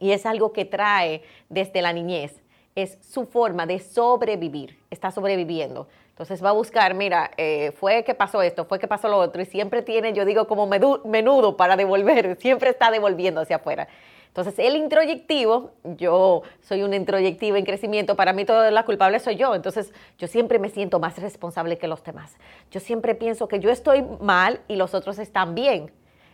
Y 0.00 0.12
es 0.12 0.24
algo 0.24 0.54
que 0.54 0.64
trae 0.64 1.20
desde 1.50 1.82
la 1.82 1.92
niñez. 1.92 2.40
Es 2.74 2.96
su 3.02 3.26
forma 3.26 3.66
de 3.66 3.80
sobrevivir. 3.80 4.78
Está 4.88 5.10
sobreviviendo. 5.10 5.88
Entonces 6.18 6.44
va 6.44 6.48
a 6.48 6.52
buscar, 6.52 6.94
mira, 6.94 7.30
eh, 7.36 7.70
fue 7.78 8.02
que 8.02 8.12
pasó 8.12 8.42
esto, 8.42 8.64
fue 8.64 8.80
que 8.80 8.88
pasó 8.88 9.08
lo 9.08 9.18
otro, 9.18 9.40
y 9.40 9.44
siempre 9.44 9.82
tiene, 9.82 10.12
yo 10.12 10.24
digo, 10.24 10.48
como 10.48 10.66
menudo 10.66 11.56
para 11.56 11.76
devolver, 11.76 12.36
siempre 12.40 12.70
está 12.70 12.90
devolviendo 12.90 13.40
hacia 13.40 13.54
afuera. 13.54 13.86
Entonces, 14.26 14.58
el 14.58 14.74
introyectivo, 14.74 15.74
yo 15.84 16.42
soy 16.60 16.82
una 16.82 16.96
introyectiva 16.96 17.56
en 17.56 17.64
crecimiento, 17.64 18.16
para 18.16 18.32
mí 18.32 18.44
toda 18.44 18.68
la 18.72 18.84
culpable 18.84 19.20
soy 19.20 19.36
yo, 19.36 19.54
entonces 19.54 19.92
yo 20.18 20.26
siempre 20.26 20.58
me 20.58 20.70
siento 20.70 20.98
más 20.98 21.16
responsable 21.18 21.78
que 21.78 21.86
los 21.86 22.02
demás. 22.02 22.36
Yo 22.72 22.80
siempre 22.80 23.14
pienso 23.14 23.46
que 23.46 23.60
yo 23.60 23.70
estoy 23.70 24.04
mal 24.20 24.58
y 24.66 24.74
los 24.74 24.94
otros 24.94 25.20
están 25.20 25.54
bien. 25.54 25.92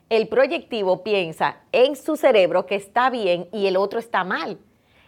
El 0.08 0.28
proyectivo 0.28 1.04
piensa 1.04 1.58
en 1.72 1.94
su 1.94 2.16
cerebro 2.16 2.64
que 2.64 2.76
está 2.76 3.10
bien 3.10 3.48
y 3.52 3.66
el 3.66 3.76
otro 3.76 3.98
está 3.98 4.24
mal. 4.24 4.58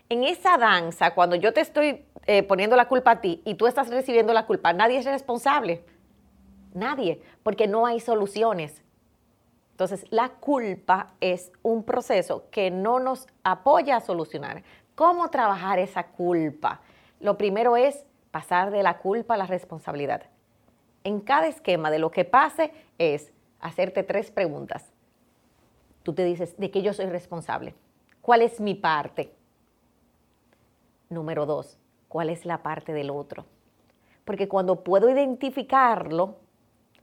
En 0.08 0.22
esa 0.22 0.56
danza, 0.56 1.14
cuando 1.14 1.34
yo 1.34 1.52
te 1.52 1.60
estoy 1.60 2.04
eh, 2.26 2.42
poniendo 2.44 2.76
la 2.76 2.86
culpa 2.86 3.12
a 3.12 3.20
ti 3.20 3.42
y 3.44 3.54
tú 3.54 3.66
estás 3.66 3.88
recibiendo 3.88 4.32
la 4.32 4.46
culpa, 4.46 4.72
nadie 4.72 4.98
es 4.98 5.04
responsable. 5.04 5.84
Nadie, 6.74 7.22
porque 7.42 7.66
no 7.66 7.86
hay 7.86 8.00
soluciones. 8.00 8.82
Entonces, 9.72 10.06
la 10.10 10.30
culpa 10.30 11.14
es 11.20 11.52
un 11.62 11.82
proceso 11.82 12.44
que 12.50 12.70
no 12.70 13.00
nos 13.00 13.26
apoya 13.42 13.96
a 13.96 14.00
solucionar. 14.00 14.62
¿Cómo 14.94 15.28
trabajar 15.28 15.78
esa 15.78 16.06
culpa? 16.06 16.80
Lo 17.20 17.36
primero 17.36 17.76
es 17.76 18.06
pasar 18.30 18.70
de 18.70 18.82
la 18.82 18.98
culpa 18.98 19.34
a 19.34 19.36
la 19.36 19.46
responsabilidad. 19.46 20.22
En 21.04 21.20
cada 21.20 21.46
esquema 21.46 21.90
de 21.90 21.98
lo 21.98 22.10
que 22.10 22.24
pase 22.24 22.72
es 22.98 23.32
hacerte 23.60 24.02
tres 24.02 24.30
preguntas. 24.30 24.92
Tú 26.02 26.14
te 26.14 26.24
dices, 26.24 26.56
¿de 26.56 26.70
qué 26.70 26.82
yo 26.82 26.92
soy 26.92 27.06
responsable? 27.06 27.74
¿Cuál 28.22 28.42
es 28.42 28.60
mi 28.60 28.74
parte? 28.74 29.35
Número 31.08 31.46
dos, 31.46 31.78
cuál 32.08 32.30
es 32.30 32.44
la 32.46 32.62
parte 32.62 32.92
del 32.92 33.10
otro. 33.10 33.44
Porque 34.24 34.48
cuando 34.48 34.82
puedo 34.82 35.08
identificarlo, 35.08 36.36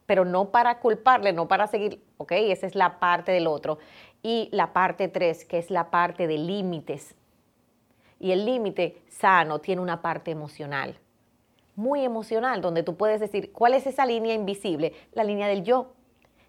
pero 0.06 0.26
no 0.26 0.50
para 0.50 0.80
culparle, 0.80 1.32
no 1.32 1.48
para 1.48 1.68
seguir, 1.68 2.04
ok, 2.18 2.34
esa 2.34 2.68
es 2.68 2.76
la 2.76 3.00
parte 3.00 3.32
del 3.32 3.48
otro. 3.48 3.80
Y 4.22 4.50
la 4.52 4.74
parte 4.74 5.08
tres, 5.08 5.46
que 5.46 5.58
es 5.58 5.70
la 5.70 5.90
parte 5.90 6.28
de 6.28 6.38
límites. 6.38 7.16
Y 8.20 8.32
el 8.32 8.46
límite 8.46 9.02
sano 9.10 9.60
tiene 9.60 9.82
una 9.82 10.02
parte 10.02 10.32
emocional, 10.32 10.98
muy 11.76 12.04
emocional, 12.04 12.62
donde 12.62 12.84
tú 12.84 12.96
puedes 12.96 13.20
decir, 13.20 13.52
¿cuál 13.52 13.74
es 13.74 13.88
esa 13.88 14.06
línea 14.06 14.34
invisible? 14.34 14.94
La 15.14 15.24
línea 15.24 15.48
del 15.48 15.64
yo, 15.64 15.94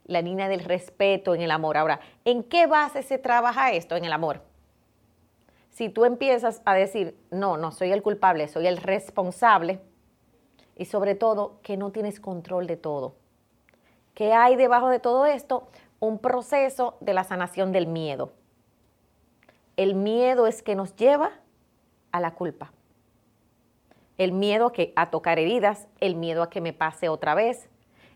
la 0.05 0.23
línea 0.23 0.49
del 0.49 0.65
respeto 0.65 1.35
en 1.35 1.41
el 1.41 1.51
amor. 1.51 1.77
Ahora, 1.77 2.01
¿en 2.25 2.43
qué 2.43 2.67
base 2.67 3.03
se 3.03 3.19
trabaja 3.19 3.73
esto 3.73 3.97
en 3.97 4.05
el 4.05 4.13
amor? 4.13 4.43
Si 5.75 5.89
tú 5.89 6.05
empiezas 6.05 6.63
a 6.65 6.75
decir, 6.75 7.19
no, 7.33 7.57
no 7.57 7.73
soy 7.73 7.91
el 7.91 8.01
culpable, 8.01 8.47
soy 8.47 8.69
el 8.69 8.77
responsable, 8.77 9.81
y 10.77 10.85
sobre 10.85 11.17
todo 11.17 11.59
que 11.63 11.77
no 11.77 11.91
tienes 11.91 12.21
control 12.21 12.69
de 12.69 12.77
todo. 12.77 13.17
¿Qué 14.15 14.33
hay 14.33 14.55
debajo 14.55 14.89
de 14.89 15.01
todo 15.01 15.27
esto? 15.27 15.69
Un 15.99 16.21
proceso 16.21 16.97
de 17.01 17.13
la 17.13 17.25
sanación 17.25 17.73
del 17.73 17.89
miedo. 17.89 18.33
El 19.77 19.97
miedo 19.97 20.47
es 20.47 20.63
que 20.63 20.77
nos 20.77 20.95
lleva 20.95 21.33
a 22.13 22.21
la 22.21 22.35
culpa. 22.35 22.73
El 24.17 24.31
miedo 24.31 24.71
que, 24.71 24.93
a 24.95 25.11
tocar 25.11 25.41
heridas, 25.41 25.89
el 25.99 26.15
miedo 26.15 26.45
a 26.45 26.51
que 26.51 26.61
me 26.61 26.73
pase 26.73 27.09
otra 27.09 27.35
vez. 27.35 27.69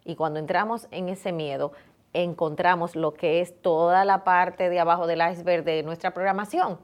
Y 0.04 0.14
cuando 0.14 0.38
entramos 0.38 0.86
en 0.92 1.08
ese 1.08 1.32
miedo, 1.32 1.72
encontramos 2.12 2.94
lo 2.94 3.14
que 3.14 3.40
es 3.40 3.60
toda 3.60 4.04
la 4.04 4.22
parte 4.22 4.70
de 4.70 4.78
abajo 4.78 5.08
del 5.08 5.28
iceberg 5.28 5.64
de 5.64 5.82
nuestra 5.82 6.14
programación, 6.14 6.78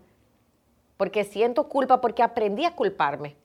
porque 0.97 1.25
siento 1.25 1.69
culpa 1.69 2.01
porque 2.01 2.23
aprendí 2.23 2.65
a 2.65 2.75
culparme. 2.75 3.37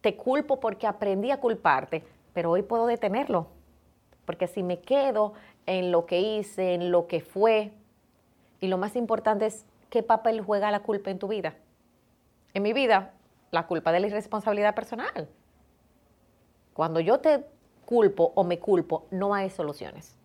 Te 0.00 0.16
culpo 0.16 0.60
porque 0.60 0.86
aprendí 0.86 1.30
a 1.30 1.40
culparte, 1.40 2.04
pero 2.32 2.50
hoy 2.50 2.62
puedo 2.62 2.86
detenerlo. 2.86 3.48
Porque 4.24 4.46
si 4.46 4.62
me 4.62 4.80
quedo 4.80 5.34
en 5.66 5.90
lo 5.90 6.06
que 6.06 6.20
hice, 6.20 6.74
en 6.74 6.90
lo 6.90 7.06
que 7.06 7.20
fue, 7.20 7.72
y 8.60 8.68
lo 8.68 8.78
más 8.78 8.96
importante 8.96 9.46
es 9.46 9.64
qué 9.88 10.02
papel 10.02 10.40
juega 10.40 10.70
la 10.70 10.80
culpa 10.80 11.10
en 11.10 11.18
tu 11.18 11.28
vida. 11.28 11.54
En 12.54 12.62
mi 12.62 12.72
vida, 12.72 13.12
la 13.50 13.66
culpa 13.66 13.92
de 13.92 14.00
la 14.00 14.06
irresponsabilidad 14.06 14.74
personal. 14.74 15.28
Cuando 16.74 17.00
yo 17.00 17.18
te 17.18 17.44
culpo 17.84 18.32
o 18.34 18.44
me 18.44 18.58
culpo, 18.58 19.06
no 19.10 19.34
hay 19.34 19.50
soluciones. 19.50 20.16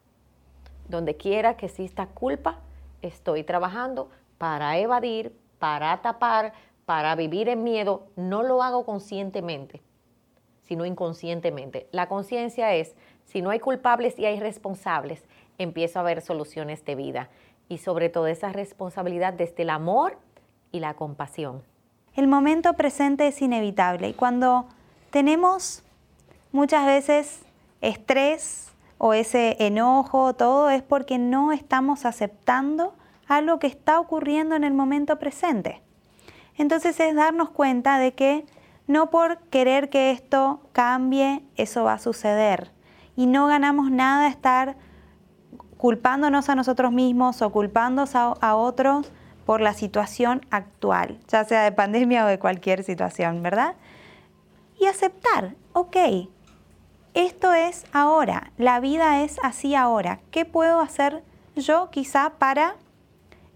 Donde 0.87 1.17
quiera 1.17 1.57
que 1.57 1.65
exista 1.65 2.07
culpa, 2.07 2.59
estoy 3.01 3.43
trabajando 3.43 4.09
para 4.37 4.77
evadir, 4.77 5.35
para 5.65 5.99
tapar, 6.03 6.53
para 6.85 7.15
vivir 7.15 7.49
en 7.49 7.63
miedo, 7.63 8.05
no 8.15 8.43
lo 8.43 8.61
hago 8.61 8.85
conscientemente, 8.85 9.81
sino 10.61 10.85
inconscientemente. 10.85 11.87
La 11.91 12.07
conciencia 12.07 12.75
es, 12.75 12.93
si 13.23 13.41
no 13.41 13.49
hay 13.49 13.59
culpables 13.59 14.19
y 14.19 14.25
hay 14.25 14.39
responsables, 14.39 15.23
empiezo 15.57 15.99
a 15.99 16.03
ver 16.03 16.21
soluciones 16.21 16.85
de 16.85 16.93
vida 16.93 17.29
y 17.67 17.79
sobre 17.79 18.09
todo 18.09 18.27
esa 18.27 18.49
responsabilidad 18.49 19.33
desde 19.33 19.63
el 19.63 19.71
amor 19.71 20.19
y 20.71 20.81
la 20.81 20.93
compasión. 20.93 21.63
El 22.13 22.27
momento 22.27 22.73
presente 22.73 23.25
es 23.25 23.41
inevitable 23.41 24.09
y 24.09 24.13
cuando 24.13 24.67
tenemos 25.09 25.81
muchas 26.51 26.85
veces 26.85 27.41
estrés 27.81 28.71
o 28.99 29.15
ese 29.15 29.55
enojo, 29.57 30.35
todo 30.35 30.69
es 30.69 30.83
porque 30.83 31.17
no 31.17 31.51
estamos 31.51 32.05
aceptando 32.05 32.93
algo 33.27 33.59
que 33.59 33.67
está 33.67 33.99
ocurriendo 33.99 34.55
en 34.55 34.63
el 34.63 34.73
momento 34.73 35.19
presente. 35.19 35.81
Entonces 36.57 36.99
es 36.99 37.15
darnos 37.15 37.49
cuenta 37.49 37.97
de 37.97 38.13
que 38.13 38.45
no 38.87 39.09
por 39.09 39.39
querer 39.49 39.89
que 39.89 40.11
esto 40.11 40.61
cambie, 40.71 41.43
eso 41.55 41.83
va 41.83 41.93
a 41.93 41.99
suceder. 41.99 42.71
Y 43.15 43.25
no 43.25 43.47
ganamos 43.47 43.89
nada 43.91 44.27
estar 44.27 44.75
culpándonos 45.77 46.49
a 46.49 46.55
nosotros 46.55 46.91
mismos 46.91 47.41
o 47.41 47.51
culpando 47.51 48.05
a, 48.13 48.55
otros 48.55 49.11
por 49.45 49.61
la 49.61 49.73
situación 49.73 50.45
actual, 50.49 51.19
ya 51.27 51.43
sea 51.43 51.63
de 51.63 51.71
pandemia 51.71 52.25
o 52.25 52.27
de 52.27 52.39
cualquier 52.39 52.83
situación, 52.83 53.43
¿verdad? 53.43 53.75
Y 54.79 54.85
aceptar, 54.85 55.55
ok, 55.73 55.95
esto 57.13 57.53
es 57.53 57.85
ahora, 57.93 58.51
la 58.57 58.79
vida 58.79 59.21
es 59.21 59.37
así 59.43 59.75
ahora. 59.75 60.19
¿Qué 60.31 60.45
puedo 60.45 60.79
hacer 60.79 61.23
yo 61.55 61.89
quizá 61.91 62.31
para 62.37 62.75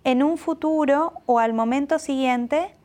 en 0.04 0.24
un 0.24 0.38
futuro 0.38 1.14
o 1.26 1.40
al 1.40 1.54
momento 1.54 2.00
siguiente 2.00 2.76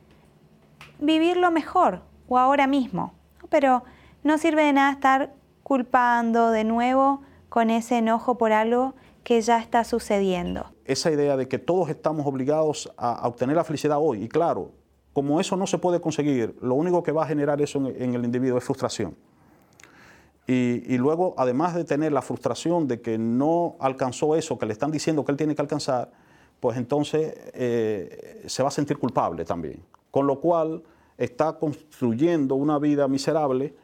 vivirlo 0.99 1.51
mejor 1.51 2.03
o 2.29 2.39
ahora 2.39 2.67
mismo. 2.67 3.13
Pero 3.49 3.85
no 4.23 4.39
sirve 4.39 4.65
de 4.65 4.73
nada 4.73 4.93
estar 4.93 5.35
culpando 5.63 6.51
de 6.51 6.65
nuevo 6.65 7.23
con 7.49 7.71
ese 7.71 7.99
enojo 7.99 8.37
por 8.37 8.53
algo 8.53 8.95
que 9.25 9.41
ya 9.41 9.59
está 9.59 9.85
sucediendo. 9.85 10.67
Esa 10.85 11.11
idea 11.11 11.37
de 11.37 11.49
que 11.49 11.59
todos 11.59 11.89
estamos 11.89 12.27
obligados 12.27 12.93
a, 12.97 13.27
obtener 13.27 13.57
la 13.57 13.65
felicidad 13.65 13.99
hoy, 13.99 14.23
y 14.23 14.29
claro, 14.29 14.73
como 15.13 15.41
eso 15.41 15.57
no 15.57 15.67
se 15.67 15.79
puede 15.79 16.01
conseguir, 16.01 16.57
lo 16.61 16.75
único 16.75 17.03
que 17.03 17.11
va 17.11 17.25
a 17.25 17.27
generar 17.27 17.61
eso 17.63 17.79
en, 17.79 18.15
el 18.15 18.25
individuo 18.25 18.59
es 18.59 18.65
frustración. 18.65 19.17
Y, 20.47 20.99
luego, 20.99 21.35
además 21.39 21.75
de 21.75 21.85
tener 21.85 22.13
la 22.13 22.21
frustración 22.21 22.87
de 22.87 23.01
que 23.01 23.17
no 23.17 23.77
alcanzó 23.81 24.37
eso 24.37 24.59
que 24.59 24.67
le 24.67 24.75
están 24.75 24.91
diciendo 24.91 25.25
que 25.25 25.33
él 25.33 25.39
tiene 25.39 25.55
que 25.55 25.63
alcanzar, 25.63 26.11
pues 26.65 26.79
entonces 26.79 27.35
eh, 27.53 28.43
se 28.47 28.63
va 28.63 28.71
a 28.71 28.73
sentir 28.73 28.97
culpable 28.97 29.45
también. 29.45 29.83
Con 30.11 30.27
lo 30.27 30.41
cual 30.41 30.83
está 31.19 31.59
construyendo 31.59 32.55
una 32.55 32.79
vida 32.79 33.07
miserable 33.07 33.75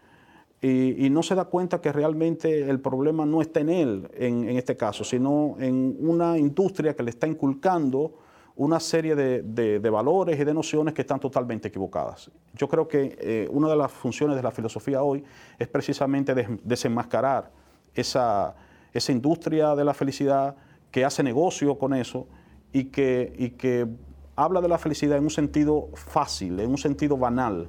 y, 0.62 1.10
no 1.10 1.22
se 1.22 1.34
da 1.34 1.44
cuenta 1.44 1.82
que 1.82 1.92
realmente 1.92 2.70
el 2.70 2.80
problema 2.80 3.26
no 3.26 3.42
está 3.42 3.60
en 3.60 3.68
él 3.68 4.10
en, 4.14 4.48
este 4.48 4.78
caso, 4.78 5.04
sino 5.04 5.56
en 5.58 5.94
una 6.00 6.38
industria 6.38 6.96
que 6.96 7.02
le 7.02 7.10
está 7.10 7.26
inculcando 7.26 8.14
una 8.56 8.80
serie 8.80 9.14
de, 9.14 9.90
valores 9.90 10.40
y 10.40 10.44
de 10.44 10.54
nociones 10.54 10.94
que 10.94 11.02
están 11.02 11.20
totalmente 11.20 11.68
equivocadas. 11.68 12.30
Yo 12.54 12.66
creo 12.66 12.88
que 12.88 13.14
eh, 13.20 13.48
una 13.50 13.68
de 13.68 13.76
las 13.76 13.92
funciones 13.92 14.36
de 14.36 14.42
la 14.42 14.52
filosofía 14.52 15.02
hoy 15.02 15.22
es 15.58 15.68
precisamente 15.68 16.34
desenmascarar 16.64 17.50
esa, 17.94 18.54
esa 18.90 19.12
industria 19.12 19.74
de 19.74 19.84
la 19.84 19.92
felicidad 19.92 20.56
que 20.90 21.04
hace 21.04 21.22
negocio 21.22 21.76
con 21.76 21.92
eso 21.92 22.26
y 22.72 22.84
que, 22.84 23.32
y 23.36 23.50
que 23.50 23.86
habla 24.36 24.60
de 24.60 24.68
la 24.68 24.78
felicidad 24.78 25.18
en 25.18 25.24
un 25.24 25.30
sentido 25.30 25.88
fácil, 25.94 26.58
en 26.60 26.70
un 26.70 26.78
sentido 26.78 27.16
banal, 27.16 27.68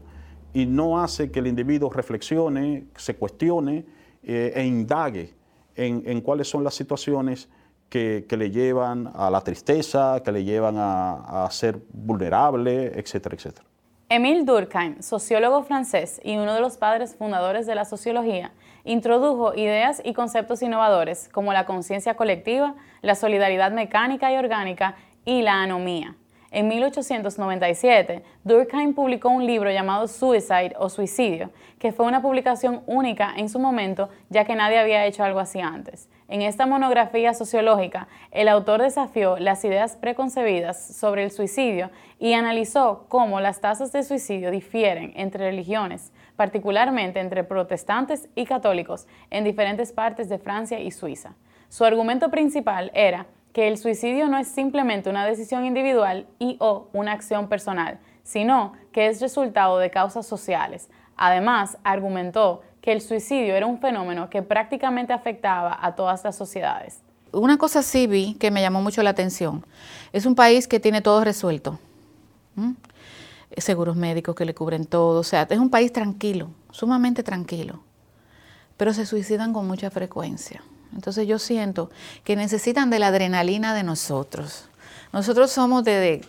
y 0.54 0.66
no 0.66 1.02
hace 1.02 1.32
que 1.32 1.40
el 1.40 1.48
individuo 1.48 1.90
reflexione, 1.90 2.86
se 2.96 3.16
cuestione 3.16 3.86
eh, 4.24 4.54
e 4.56 4.66
indague 4.66 5.34
en, 5.76 6.04
en 6.06 6.22
cuáles 6.22 6.50
son 6.50 6.64
las 6.64 6.76
situaciones 6.76 7.50
que, 7.90 8.26
que, 8.28 8.38
le 8.38 8.52
llevan 8.52 9.12
a 9.14 9.30
la 9.30 9.42
tristeza, 9.42 10.22
que 10.24 10.32
le 10.32 10.44
llevan 10.44 10.76
a, 10.78 11.46
a 11.46 11.52
ser 11.52 11.82
vulnerable, 11.92 12.92
etcétera, 12.96 13.36
etcétera. 13.36 13.66
Émile 14.10 14.44
Durkheim, 14.44 15.02
sociólogo 15.02 15.64
francés 15.64 16.20
y 16.24 16.36
uno 16.36 16.54
de 16.54 16.62
los 16.62 16.78
padres 16.78 17.16
fundadores 17.16 17.66
de 17.66 17.76
la 17.76 17.86
sociología, 17.86 18.52
introdujo 18.84 19.54
ideas 19.56 20.02
y 20.04 20.14
conceptos 20.14 20.62
innovadores 20.62 21.30
como 21.30 21.54
la 21.54 21.66
conciencia 21.66 22.16
colectiva, 22.16 22.76
la 23.02 23.16
solidaridad 23.16 23.72
mecánica 23.72 24.32
y 24.32 24.38
orgánica 24.38 24.96
y 25.26 25.42
la 25.42 25.62
anomía. 25.62 26.16
En 26.54 26.68
1897, 26.68 28.24
Durkheim 28.44 28.94
publicó 28.94 29.30
un 29.30 29.46
libro 29.46 29.72
llamado 29.72 30.10
Suicide 30.10 30.74
o 30.78 30.90
Suicidio, 30.90 31.50
que 31.80 31.94
fue 31.94 32.06
una 32.06 32.22
publicación 32.22 32.82
única 32.88 33.34
en 33.38 33.48
su 33.48 33.58
momento, 33.58 34.10
ya 34.30 34.44
que 34.44 34.56
nadie 34.56 34.78
había 34.78 35.06
hecho 35.06 35.24
algo 35.24 35.40
así 35.40 35.62
antes. 35.62 36.10
En 36.28 36.42
esta 36.42 36.66
monografía 36.66 37.34
sociológica, 37.34 38.10
el 38.32 38.50
autor 38.50 38.82
desafió 38.82 39.38
las 39.38 39.64
ideas 39.64 39.96
preconcebidas 39.96 40.94
sobre 40.94 41.24
el 41.24 41.32
suicidio 41.32 41.90
y 42.20 42.34
analizó 42.34 43.06
cómo 43.08 43.40
las 43.40 43.62
tasas 43.62 43.94
de 43.94 44.04
suicidio 44.04 44.52
difieren 44.52 45.14
entre 45.16 45.46
religiones, 45.46 46.12
particularmente 46.42 47.20
entre 47.20 47.44
protestantes 47.44 48.28
y 48.34 48.46
católicos, 48.46 49.06
en 49.30 49.44
diferentes 49.44 49.92
partes 49.92 50.28
de 50.28 50.40
Francia 50.40 50.80
y 50.80 50.90
Suiza. 50.90 51.36
Su 51.70 51.86
argumento 51.86 52.32
principal 52.32 52.90
era 52.96 53.28
que 53.54 53.68
el 53.68 53.78
suicidio 53.78 54.28
no 54.28 54.40
es 54.40 54.48
simplemente 54.48 55.12
una 55.12 55.24
decisión 55.24 55.68
individual 55.68 56.26
y 56.40 56.58
o 56.60 56.88
una 56.94 57.12
acción 57.12 57.48
personal, 57.48 58.00
sino 58.24 58.74
que 58.92 59.06
es 59.06 59.22
resultado 59.22 59.78
de 59.78 59.92
causas 59.92 60.26
sociales. 60.26 60.90
Además, 61.16 61.78
argumentó 61.84 62.64
que 62.82 62.92
el 62.92 63.02
suicidio 63.02 63.54
era 63.54 63.68
un 63.68 63.78
fenómeno 63.78 64.32
que 64.32 64.42
prácticamente 64.42 65.14
afectaba 65.14 65.78
a 65.80 65.94
todas 65.94 66.24
las 66.24 66.36
sociedades. 66.36 67.04
Una 67.32 67.60
cosa 67.60 67.84
sí 67.84 68.08
vi 68.08 68.34
que 68.34 68.50
me 68.50 68.62
llamó 68.62 68.82
mucho 68.82 69.04
la 69.04 69.12
atención. 69.12 69.64
Es 70.12 70.26
un 70.26 70.34
país 70.34 70.68
que 70.68 70.80
tiene 70.80 71.02
todo 71.02 71.24
resuelto. 71.24 71.78
Seguros 73.58 73.96
médicos 73.96 74.36
que 74.36 74.46
le 74.46 74.54
cubren 74.54 74.86
todo. 74.86 75.20
O 75.20 75.24
sea, 75.24 75.48
es 75.50 75.60
un 75.60 75.70
país 75.70 75.92
tranquilo, 75.92 76.50
sumamente 76.72 77.24
tranquilo. 77.24 77.84
Pero 78.78 78.94
se 78.94 79.06
suicidan 79.06 79.54
con 79.54 79.68
mucha 79.68 79.90
frecuencia. 79.90 80.64
Entonces 80.94 81.28
yo 81.28 81.40
siento 81.40 81.90
que 82.24 82.36
necesitan 82.36 82.90
de 82.90 83.00
la 83.00 83.08
adrenalina 83.08 83.74
de 83.74 83.84
nosotros. 83.84 84.66
Nosotros 85.14 85.52
somos 85.52 85.84
de, 85.84 86.26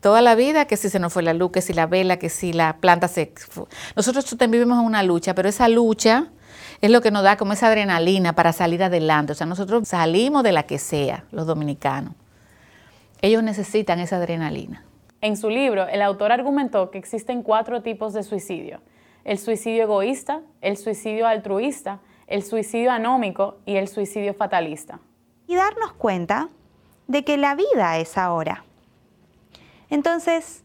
toda 0.00 0.20
la 0.20 0.34
vida, 0.34 0.66
que 0.66 0.76
si 0.76 0.88
se 0.88 0.98
nos 0.98 1.12
fue 1.12 1.22
la 1.22 1.34
luz, 1.34 1.52
que 1.52 1.62
si 1.62 1.72
la 1.72 1.86
vela, 1.86 2.18
que 2.18 2.28
si 2.28 2.52
la 2.52 2.76
planta 2.76 3.08
se... 3.08 3.32
Nosotros 3.96 4.24
también 4.24 4.50
vivimos 4.52 4.78
en 4.78 4.86
una 4.86 5.02
lucha, 5.02 5.34
pero 5.34 5.48
esa 5.48 5.68
lucha 5.68 6.28
es 6.80 6.90
lo 6.90 7.00
que 7.00 7.10
nos 7.10 7.22
da 7.22 7.36
como 7.36 7.52
esa 7.52 7.68
adrenalina 7.68 8.34
para 8.34 8.52
salir 8.52 8.82
adelante. 8.82 9.32
O 9.32 9.34
sea, 9.34 9.46
nosotros 9.46 9.86
salimos 9.88 10.42
de 10.42 10.52
la 10.52 10.64
que 10.64 10.78
sea, 10.78 11.24
los 11.30 11.46
dominicanos. 11.46 12.14
Ellos 13.20 13.42
necesitan 13.42 14.00
esa 14.00 14.16
adrenalina. 14.16 14.84
En 15.22 15.36
su 15.36 15.48
libro, 15.50 15.86
el 15.86 16.02
autor 16.02 16.32
argumentó 16.32 16.90
que 16.90 16.98
existen 16.98 17.44
cuatro 17.44 17.80
tipos 17.80 18.12
de 18.12 18.24
suicidio. 18.24 18.80
El 19.22 19.38
suicidio 19.38 19.84
egoísta, 19.84 20.42
el 20.60 20.76
suicidio 20.76 21.28
altruista, 21.28 22.00
el 22.26 22.42
suicidio 22.42 22.90
anómico 22.90 23.58
y 23.64 23.76
el 23.76 23.86
suicidio 23.86 24.34
fatalista. 24.34 24.98
Y 25.46 25.54
darnos 25.54 25.92
cuenta 25.92 26.48
de 27.06 27.22
que 27.22 27.36
la 27.36 27.54
vida 27.54 27.98
es 27.98 28.18
ahora. 28.18 28.64
Entonces, 29.90 30.64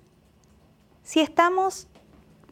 si 1.03 1.19
estamos 1.19 1.87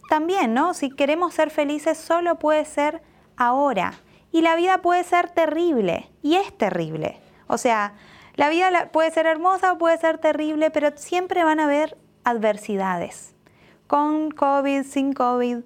también, 0.08 0.54
¿no? 0.54 0.76
Si 0.76 0.92
queremos 0.92 1.34
ser 1.34 1.50
felices, 1.50 1.98
solo 1.98 2.38
puede 2.38 2.66
ser 2.66 3.02
ahora. 3.36 3.96
Y 4.32 4.42
la 4.42 4.56
vida 4.56 4.84
puede 4.84 5.04
ser 5.04 5.32
terrible, 5.32 6.08
y 6.22 6.36
es 6.36 6.56
terrible. 6.56 7.18
O 7.48 7.58
sea, 7.58 7.94
la 8.36 8.50
vida 8.50 8.90
puede 8.92 9.12
ser 9.12 9.26
hermosa 9.26 9.72
o 9.72 9.78
puede 9.78 9.98
ser 9.98 10.18
terrible, 10.18 10.72
pero 10.72 10.92
siempre 10.96 11.44
van 11.44 11.60
a 11.60 11.66
haber 11.66 11.98
adversidades. 12.24 13.34
Con 13.88 14.32
COVID, 14.32 14.84
sin 14.84 15.14
COVID, 15.14 15.60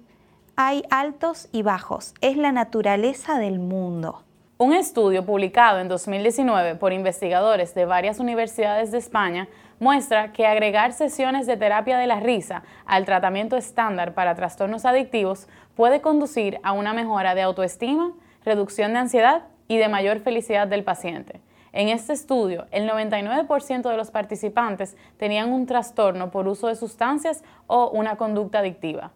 hay 0.56 0.84
altos 0.90 1.48
y 1.52 1.62
bajos. 1.62 2.14
Es 2.20 2.36
la 2.36 2.52
naturaleza 2.52 3.38
del 3.38 3.58
mundo. 3.58 4.24
Un 4.58 4.74
estudio 4.74 5.24
publicado 5.24 5.80
en 5.80 5.88
2019 5.88 6.74
por 6.74 6.92
investigadores 6.92 7.74
de 7.74 7.86
varias 7.86 8.20
universidades 8.20 8.92
de 8.92 8.98
España 8.98 9.48
muestra 9.78 10.32
que 10.32 10.46
agregar 10.46 10.92
sesiones 10.92 11.46
de 11.46 11.56
terapia 11.56 11.96
de 11.96 12.06
la 12.06 12.20
risa 12.20 12.62
al 12.84 13.06
tratamiento 13.06 13.56
estándar 13.56 14.12
para 14.12 14.34
trastornos 14.34 14.84
adictivos 14.84 15.48
puede 15.74 16.02
conducir 16.02 16.60
a 16.62 16.72
una 16.72 16.92
mejora 16.92 17.34
de 17.34 17.40
autoestima, 17.40 18.12
reducción 18.44 18.92
de 18.92 18.98
ansiedad 18.98 19.44
y 19.66 19.78
de 19.78 19.88
mayor 19.88 20.20
felicidad 20.20 20.66
del 20.66 20.84
paciente. 20.84 21.40
En 21.72 21.88
este 21.88 22.12
estudio, 22.12 22.66
el 22.72 22.88
99% 22.88 23.88
de 23.88 23.96
los 23.96 24.10
participantes 24.10 24.96
tenían 25.18 25.52
un 25.52 25.66
trastorno 25.66 26.30
por 26.30 26.48
uso 26.48 26.66
de 26.66 26.74
sustancias 26.74 27.44
o 27.66 27.90
una 27.90 28.16
conducta 28.16 28.58
adictiva. 28.58 29.12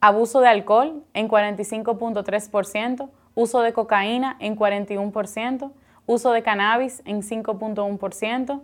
Abuso 0.00 0.40
de 0.40 0.48
alcohol 0.48 1.04
en 1.12 1.28
45.3%, 1.28 3.10
uso 3.34 3.60
de 3.60 3.72
cocaína 3.74 4.36
en 4.40 4.56
41%, 4.56 5.72
uso 6.06 6.32
de 6.32 6.42
cannabis 6.42 7.02
en 7.04 7.22
5.1%, 7.22 8.60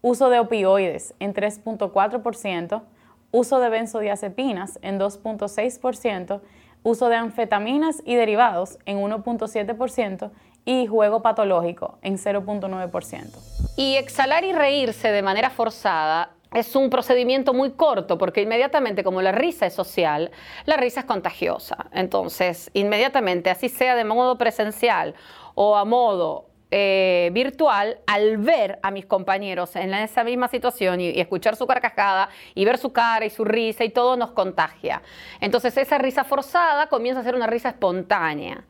uso 0.00 0.30
de 0.30 0.38
opioides 0.38 1.14
en 1.20 1.34
3.4%, 1.34 2.82
uso 3.30 3.60
de 3.60 3.68
benzodiazepinas 3.68 4.78
en 4.80 4.98
2.6%, 4.98 6.40
uso 6.82 7.08
de 7.08 7.16
anfetaminas 7.16 8.02
y 8.06 8.14
derivados 8.14 8.78
en 8.86 8.98
1.7% 8.98 10.30
y 10.68 10.86
juego 10.86 11.22
patológico 11.22 11.98
en 12.02 12.18
0.9%. 12.18 13.38
Y 13.78 13.96
exhalar 13.96 14.44
y 14.44 14.52
reírse 14.52 15.10
de 15.10 15.22
manera 15.22 15.48
forzada 15.48 16.32
es 16.52 16.76
un 16.76 16.90
procedimiento 16.90 17.54
muy 17.54 17.70
corto 17.70 18.18
porque 18.18 18.42
inmediatamente 18.42 19.02
como 19.02 19.22
la 19.22 19.32
risa 19.32 19.64
es 19.64 19.72
social, 19.72 20.30
la 20.66 20.76
risa 20.76 21.00
es 21.00 21.06
contagiosa. 21.06 21.86
Entonces, 21.90 22.70
inmediatamente, 22.74 23.48
así 23.48 23.70
sea 23.70 23.96
de 23.96 24.04
modo 24.04 24.36
presencial 24.36 25.14
o 25.54 25.74
a 25.74 25.86
modo 25.86 26.48
eh, 26.70 27.30
virtual, 27.32 28.00
al 28.06 28.36
ver 28.36 28.78
a 28.82 28.90
mis 28.90 29.06
compañeros 29.06 29.74
en 29.74 29.94
esa 29.94 30.22
misma 30.22 30.48
situación 30.48 31.00
y, 31.00 31.08
y, 31.12 31.20
escuchar 31.20 31.56
su 31.56 31.66
carcajada 31.66 32.28
y 32.54 32.66
ver 32.66 32.76
su 32.76 32.92
cara 32.92 33.24
y 33.24 33.30
su 33.30 33.46
risa 33.46 33.84
y 33.84 33.88
todo 33.88 34.18
nos 34.18 34.32
contagia. 34.32 35.00
Entonces 35.40 35.74
esa 35.78 35.96
risa 35.96 36.24
forzada 36.24 36.88
comienza 36.88 37.22
a 37.22 37.24
ser 37.24 37.34
una 37.36 37.46
risa 37.46 37.70
espontánea. 37.70 38.66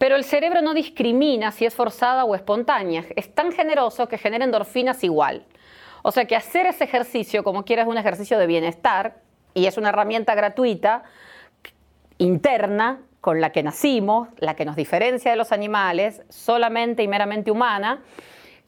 Pero 0.00 0.16
el 0.16 0.24
cerebro 0.24 0.62
no 0.62 0.72
discrimina 0.72 1.52
si 1.52 1.66
es 1.66 1.74
forzada 1.74 2.24
o 2.24 2.34
espontánea. 2.34 3.04
Es 3.16 3.34
tan 3.34 3.52
generoso 3.52 4.08
que 4.08 4.16
genera 4.16 4.46
endorfinas 4.46 5.04
igual. 5.04 5.44
O 6.02 6.10
sea 6.10 6.24
que 6.24 6.34
hacer 6.34 6.64
ese 6.64 6.84
ejercicio, 6.84 7.44
como 7.44 7.66
quieras, 7.66 7.84
es 7.84 7.90
un 7.90 7.98
ejercicio 7.98 8.38
de 8.38 8.46
bienestar 8.46 9.18
y 9.52 9.66
es 9.66 9.76
una 9.76 9.90
herramienta 9.90 10.34
gratuita, 10.34 11.02
interna, 12.16 13.02
con 13.20 13.42
la 13.42 13.52
que 13.52 13.62
nacimos, 13.62 14.28
la 14.38 14.56
que 14.56 14.64
nos 14.64 14.74
diferencia 14.74 15.32
de 15.32 15.36
los 15.36 15.52
animales, 15.52 16.22
solamente 16.30 17.02
y 17.02 17.08
meramente 17.08 17.50
humana, 17.50 18.02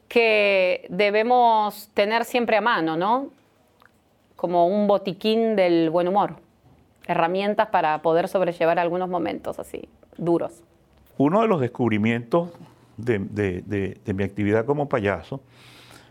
que 0.08 0.84
debemos 0.90 1.88
tener 1.94 2.26
siempre 2.26 2.58
a 2.58 2.60
mano, 2.60 2.98
¿no? 2.98 3.30
Como 4.36 4.66
un 4.66 4.86
botiquín 4.86 5.56
del 5.56 5.88
buen 5.88 6.08
humor, 6.08 6.36
herramientas 7.06 7.68
para 7.68 8.02
poder 8.02 8.28
sobrellevar 8.28 8.78
algunos 8.78 9.08
momentos 9.08 9.58
así, 9.58 9.88
duros. 10.18 10.62
Uno 11.18 11.42
de 11.42 11.48
los 11.48 11.60
descubrimientos 11.60 12.50
de, 12.96 14.00
mi 14.14 14.22
actividad 14.24 14.64
como 14.64 14.88
payaso 14.88 15.42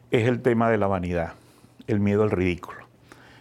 es 0.09 0.27
el 0.27 0.41
tema 0.41 0.69
de 0.69 0.77
la 0.77 0.87
vanidad, 0.87 1.33
el 1.87 1.99
miedo 1.99 2.23
al 2.23 2.31
ridículo. 2.31 2.79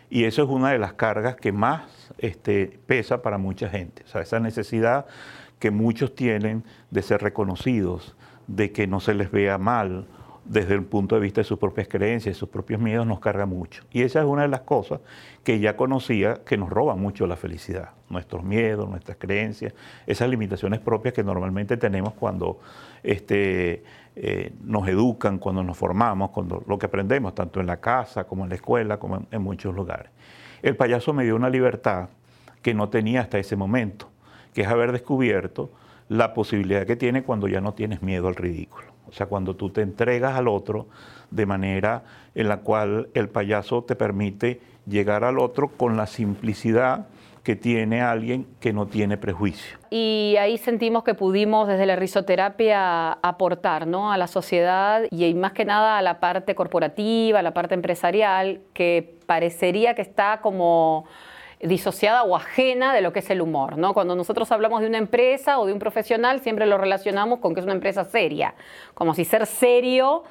Y 0.09 0.25
eso 0.25 0.43
es 0.43 0.49
una 0.49 0.73
de 0.73 0.79
las 0.79 0.95
cargas 0.95 1.37
que 1.37 1.53
más 1.53 2.13
este, 2.19 2.81
pesa 2.87 3.23
para 3.23 3.39
mucha 3.39 3.69
gente. 3.69 4.03
O 4.05 4.09
sea, 4.09 4.23
esa 4.23 4.41
necesidad 4.41 5.07
que 5.59 5.71
muchos 5.71 6.15
tienen 6.15 6.65
de 6.91 7.03
ser 7.03 7.23
reconocidos, 7.23 8.17
de 8.47 8.73
que 8.73 8.87
no 8.87 8.99
se 9.01 9.15
les 9.15 9.31
vea 9.31 9.59
mal 9.59 10.07
desde 10.51 10.75
el 10.75 10.83
punto 10.83 11.15
de 11.15 11.21
vista 11.21 11.43
de 11.43 11.45
sus 11.45 11.61
propias 11.61 11.87
creencias, 11.87 12.37
sus 12.37 12.49
propios 12.49 12.81
miedos, 12.81 13.07
nos 13.07 13.21
carga 13.21 13.47
mucho. 13.47 13.85
Y 13.93 14.03
esa 14.03 14.19
es 14.19 14.27
una 14.27 14.43
de 14.43 14.49
las 14.49 14.63
cosas 14.63 14.99
que 15.45 15.61
ya 15.61 15.77
conocía 15.77 16.41
que 16.45 16.57
nos 16.57 16.69
roba 16.69 16.97
mucho 16.97 17.29
la 17.29 17.37
felicidad. 17.37 17.91
Nuestros 18.09 18.43
miedos, 18.43 18.89
nuestras 18.89 19.17
creencias, 19.17 19.73
esas 20.09 20.29
limitaciones 20.29 20.81
propias 20.81 21.15
que 21.15 21.23
normalmente 21.23 21.77
tenemos 21.77 22.15
cuando 22.15 22.59
este, 23.05 23.85
eh, 24.17 24.53
nos 24.65 24.89
educan, 24.89 25.39
cuando 25.39 25.63
nos 25.63 25.79
formamos, 25.79 26.31
cuando 26.31 26.65
lo 26.67 26.79
que 26.81 26.87
aprendemos, 26.87 27.33
tanto 27.33 27.61
en 27.61 27.69
la 27.69 27.77
casa 27.77 28.25
como 28.25 28.43
en 28.43 28.49
la 28.49 28.57
escuela, 28.57 28.99
como 28.99 29.25
en, 29.31 29.43
muchos 29.43 29.73
lugares. 29.73 30.11
El 30.63 30.75
payaso 30.75 31.13
me 31.13 31.23
dio 31.23 31.37
una 31.37 31.49
libertad 31.49 32.09
que 32.61 32.75
no 32.75 32.89
tenía 32.89 33.21
hasta 33.21 33.39
ese 33.39 33.55
momento, 33.55 34.11
que 34.53 34.63
es 34.63 34.67
haber 34.67 34.91
descubierto 34.91 35.71
la 36.09 36.35
posibilidad 36.35 36.85
que 36.87 36.97
tiene 36.97 37.23
cuando 37.23 37.47
ya 37.47 37.61
no 37.61 37.73
tienes 37.75 38.03
miedo 38.03 38.27
al 38.27 38.35
ridículo. 38.35 38.91
O 39.11 39.13
sea, 39.13 39.27
cuando 39.27 39.57
tú 39.57 39.71
te 39.71 39.83
entregas 39.83 40.37
al 40.37 40.49
otro 40.49 40.87
de 41.31 41.47
manera 41.47 42.03
en 42.35 42.49
la 42.49 42.59
cual 42.59 43.09
el 43.15 43.29
payaso 43.29 43.83
te 43.83 43.97
permite 43.97 44.61
llegar 44.87 45.25
al 45.25 45.39
otro 45.39 45.69
con 45.69 45.97
la 45.97 46.07
simplicidad 46.07 47.07
que 47.43 47.57
tiene 47.57 48.03
alguien 48.03 48.47
que 48.61 48.73
no 48.73 48.87
tiene 48.87 49.17
prejuicio. 49.17 49.79
Y 49.91 50.37
ahí 50.39 50.59
sentimos 50.59 51.05
que 51.05 51.15
pudimos 51.15 51.69
desde 51.69 51.87
la 51.87 51.97
risoterapia 51.97 53.13
aportar 53.13 53.87
¿no? 53.87 54.13
a 54.13 54.19
la 54.19 54.27
sociedad 54.27 55.03
y 55.11 55.33
más 55.35 55.53
que 55.53 55.65
nada 55.65 55.97
a 55.97 56.03
la 56.03 56.21
parte 56.21 56.55
corporativa, 56.55 57.39
a 57.39 57.43
la 57.43 57.55
parte 57.55 57.75
empresarial, 57.75 58.61
que 58.75 59.19
parecería 59.27 59.95
que 59.95 60.03
está 60.03 60.41
como 60.43 61.07
disociada 61.61 62.23
o 62.23 62.37
ajena 62.37 62.95
de 62.95 63.01
lo 63.01 63.13
que 63.13 63.19
es 63.21 63.31
el 63.31 63.41
humor. 63.41 63.77
¿no? 63.79 63.95
Cuando 63.95 64.17
nosotros 64.17 64.51
hablamos 64.53 64.81
de 64.81 64.87
una 64.87 64.99
empresa 64.99 65.59
o 65.59 65.67
de 65.67 65.73
un 65.73 65.79
profesional, 65.79 66.41
siempre 66.41 66.67
lo 66.67 66.79
relacionamos 66.79 67.41
con 67.41 67.55
que 67.55 67.61
es 67.61 67.65
una 67.65 67.75
empresa 67.75 68.05
seria, 68.05 68.55
como 68.95 69.15
si 69.15 69.25
ser 69.25 69.47
serio 69.47 70.25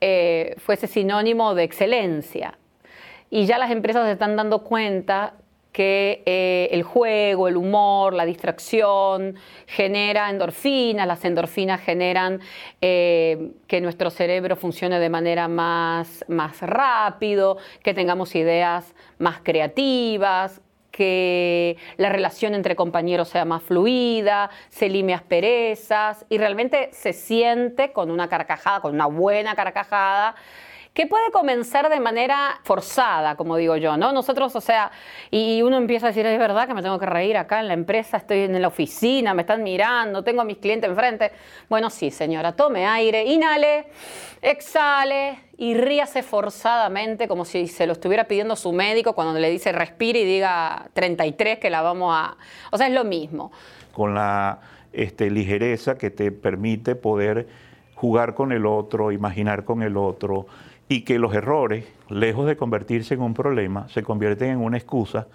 eh, 0.00 0.56
fuese 0.58 0.86
sinónimo 0.86 1.54
de 1.54 1.62
excelencia. 1.62 2.58
Y 3.30 3.46
ya 3.46 3.58
las 3.58 3.70
empresas 3.70 4.04
se 4.06 4.12
están 4.12 4.36
dando 4.36 4.64
cuenta 4.64 5.34
que 5.72 6.22
eh, 6.26 6.68
el 6.70 6.82
juego, 6.82 7.48
el 7.48 7.56
humor, 7.56 8.12
la 8.12 8.26
distracción 8.26 9.36
genera 9.66 10.28
endorfinas, 10.28 11.06
las 11.06 11.24
endorfinas 11.24 11.80
generan 11.80 12.40
eh, 12.80 13.52
que 13.66 13.80
nuestro 13.80 14.10
cerebro 14.10 14.54
funcione 14.56 14.98
de 14.98 15.08
manera 15.08 15.48
más, 15.48 16.24
más 16.28 16.60
rápido, 16.60 17.56
que 17.82 17.94
tengamos 17.94 18.34
ideas 18.34 18.94
más 19.18 19.40
creativas, 19.42 20.60
que 20.92 21.76
la 21.96 22.10
relación 22.10 22.54
entre 22.54 22.76
compañeros 22.76 23.30
sea 23.30 23.44
más 23.44 23.62
fluida, 23.64 24.50
se 24.68 24.88
lime 24.88 25.14
asperezas 25.14 26.24
y 26.28 26.38
realmente 26.38 26.90
se 26.92 27.12
siente 27.12 27.92
con 27.92 28.10
una 28.10 28.28
carcajada, 28.28 28.80
con 28.80 28.94
una 28.94 29.06
buena 29.06 29.56
carcajada 29.56 30.36
que 30.94 31.06
puede 31.06 31.30
comenzar 31.30 31.88
de 31.88 32.00
manera 32.00 32.60
forzada, 32.64 33.34
como 33.36 33.56
digo 33.56 33.76
yo, 33.76 33.96
¿no? 33.96 34.12
Nosotros, 34.12 34.54
o 34.54 34.60
sea, 34.60 34.90
y 35.30 35.62
uno 35.62 35.78
empieza 35.78 36.06
a 36.06 36.10
decir, 36.10 36.26
es 36.26 36.38
verdad 36.38 36.66
que 36.66 36.74
me 36.74 36.82
tengo 36.82 36.98
que 36.98 37.06
reír 37.06 37.38
acá 37.38 37.60
en 37.60 37.68
la 37.68 37.74
empresa, 37.74 38.18
estoy 38.18 38.40
en 38.40 38.60
la 38.60 38.68
oficina, 38.68 39.32
me 39.32 39.42
están 39.42 39.62
mirando, 39.62 40.22
tengo 40.22 40.42
a 40.42 40.44
mis 40.44 40.58
clientes 40.58 40.90
enfrente. 40.90 41.32
Bueno, 41.70 41.88
sí, 41.88 42.10
señora, 42.10 42.52
tome 42.52 42.86
aire, 42.86 43.24
inhale, 43.24 43.86
exhale 44.42 45.38
y 45.56 45.74
ríase 45.74 46.22
forzadamente 46.22 47.26
como 47.26 47.46
si 47.46 47.68
se 47.68 47.86
lo 47.86 47.94
estuviera 47.94 48.24
pidiendo 48.24 48.54
su 48.54 48.72
médico 48.72 49.14
cuando 49.14 49.38
le 49.38 49.48
dice 49.48 49.72
respire 49.72 50.20
y 50.20 50.24
diga 50.26 50.90
33 50.92 51.58
que 51.58 51.70
la 51.70 51.80
vamos 51.80 52.14
a... 52.14 52.36
O 52.70 52.76
sea, 52.76 52.86
es 52.86 52.92
lo 52.92 53.04
mismo. 53.04 53.50
Con 53.94 54.14
la 54.14 54.60
este, 54.92 55.30
ligereza 55.30 55.96
que 55.96 56.10
te 56.10 56.32
permite 56.32 56.96
poder 56.96 57.46
jugar 57.94 58.34
con 58.34 58.52
el 58.52 58.66
otro, 58.66 59.12
imaginar 59.12 59.64
con 59.64 59.82
el 59.82 59.96
otro, 59.96 60.46
y 60.88 61.02
que 61.02 61.18
los 61.18 61.34
errores, 61.34 61.84
lejos 62.08 62.46
de 62.46 62.56
convertirse 62.56 63.14
en 63.14 63.22
un 63.22 63.34
problema, 63.34 63.88
se 63.88 64.02
convierten 64.02 64.50
en 64.50 64.58
una 64.58 64.76
excusa 64.76 65.26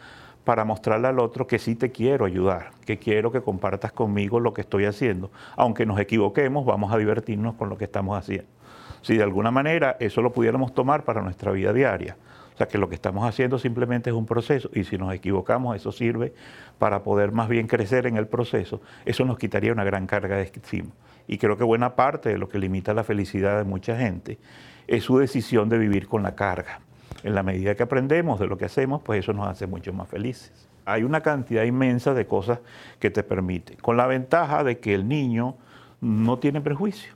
para 0.43 0.63
mostrarle 0.63 1.07
al 1.09 1.19
otro 1.19 1.45
que 1.45 1.59
sí 1.59 1.75
te 1.75 1.91
quiero 1.91 2.25
ayudar, 2.25 2.71
que 2.85 2.97
quiero 2.97 3.31
que 3.31 3.41
compartas 3.41 3.91
conmigo 3.91 4.39
lo 4.39 4.53
que 4.53 4.61
estoy 4.61 4.85
haciendo. 4.85 5.29
Aunque 5.57 5.85
nos 5.85 5.99
equivoquemos, 5.99 6.65
vamos 6.65 6.93
a 6.93 6.97
divertirnos 6.97 7.55
con 7.55 7.67
lo 7.67 7.77
que 7.77 7.83
estamos 7.83 8.17
haciendo. 8.17 8.47
Si 9.01 9.17
de 9.17 9.23
alguna 9.23 9.51
manera 9.51 9.97
eso 9.99 10.21
lo 10.21 10.31
pudiéramos 10.31 10.73
tomar 10.73 11.03
para 11.03 11.21
nuestra 11.21 11.51
vida 11.51 11.73
diaria, 11.73 12.15
o 12.53 12.57
sea 12.57 12.67
que 12.67 12.77
lo 12.77 12.89
que 12.89 12.95
estamos 12.95 13.23
haciendo 13.27 13.59
simplemente 13.59 14.09
es 14.09 14.15
un 14.15 14.25
proceso 14.25 14.69
y 14.73 14.83
si 14.83 14.97
nos 14.97 15.13
equivocamos 15.13 15.75
eso 15.75 15.91
sirve 15.91 16.33
para 16.79 17.03
poder 17.03 17.31
más 17.31 17.49
bien 17.49 17.67
crecer 17.67 18.07
en 18.07 18.17
el 18.17 18.27
proceso, 18.27 18.81
eso 19.05 19.25
nos 19.25 19.37
quitaría 19.37 19.71
una 19.71 19.83
gran 19.83 20.07
carga 20.07 20.37
de 20.37 20.51
encima. 20.55 20.89
Y 21.27 21.37
creo 21.37 21.57
que 21.57 21.63
buena 21.63 21.95
parte 21.95 22.29
de 22.29 22.37
lo 22.37 22.47
que 22.47 22.57
limita 22.57 22.93
la 22.93 23.03
felicidad 23.03 23.57
de 23.57 23.63
mucha 23.65 23.97
gente 23.97 24.39
es 24.87 25.03
su 25.03 25.17
decisión 25.17 25.69
de 25.69 25.77
vivir 25.77 26.07
con 26.07 26.23
la 26.23 26.35
carga. 26.35 26.79
En 27.23 27.35
la 27.35 27.43
medida 27.43 27.75
que 27.75 27.83
aprendemos 27.83 28.39
de 28.39 28.47
lo 28.47 28.57
que 28.57 28.65
hacemos, 28.65 29.01
pues 29.03 29.19
eso 29.19 29.33
nos 29.33 29.47
hace 29.47 29.67
mucho 29.67 29.91
más 29.93 30.07
felices. 30.07 30.67
Hay 30.85 31.03
una 31.03 31.21
cantidad 31.21 31.63
inmensa 31.63 32.13
de 32.13 32.25
cosas 32.25 32.59
que 32.99 33.09
te 33.09 33.23
permite, 33.23 33.75
con 33.77 33.97
la 33.97 34.07
ventaja 34.07 34.63
de 34.63 34.79
que 34.79 34.93
el 34.93 35.07
niño 35.07 35.57
no 35.99 36.39
tiene 36.39 36.61
prejuicio. 36.61 37.13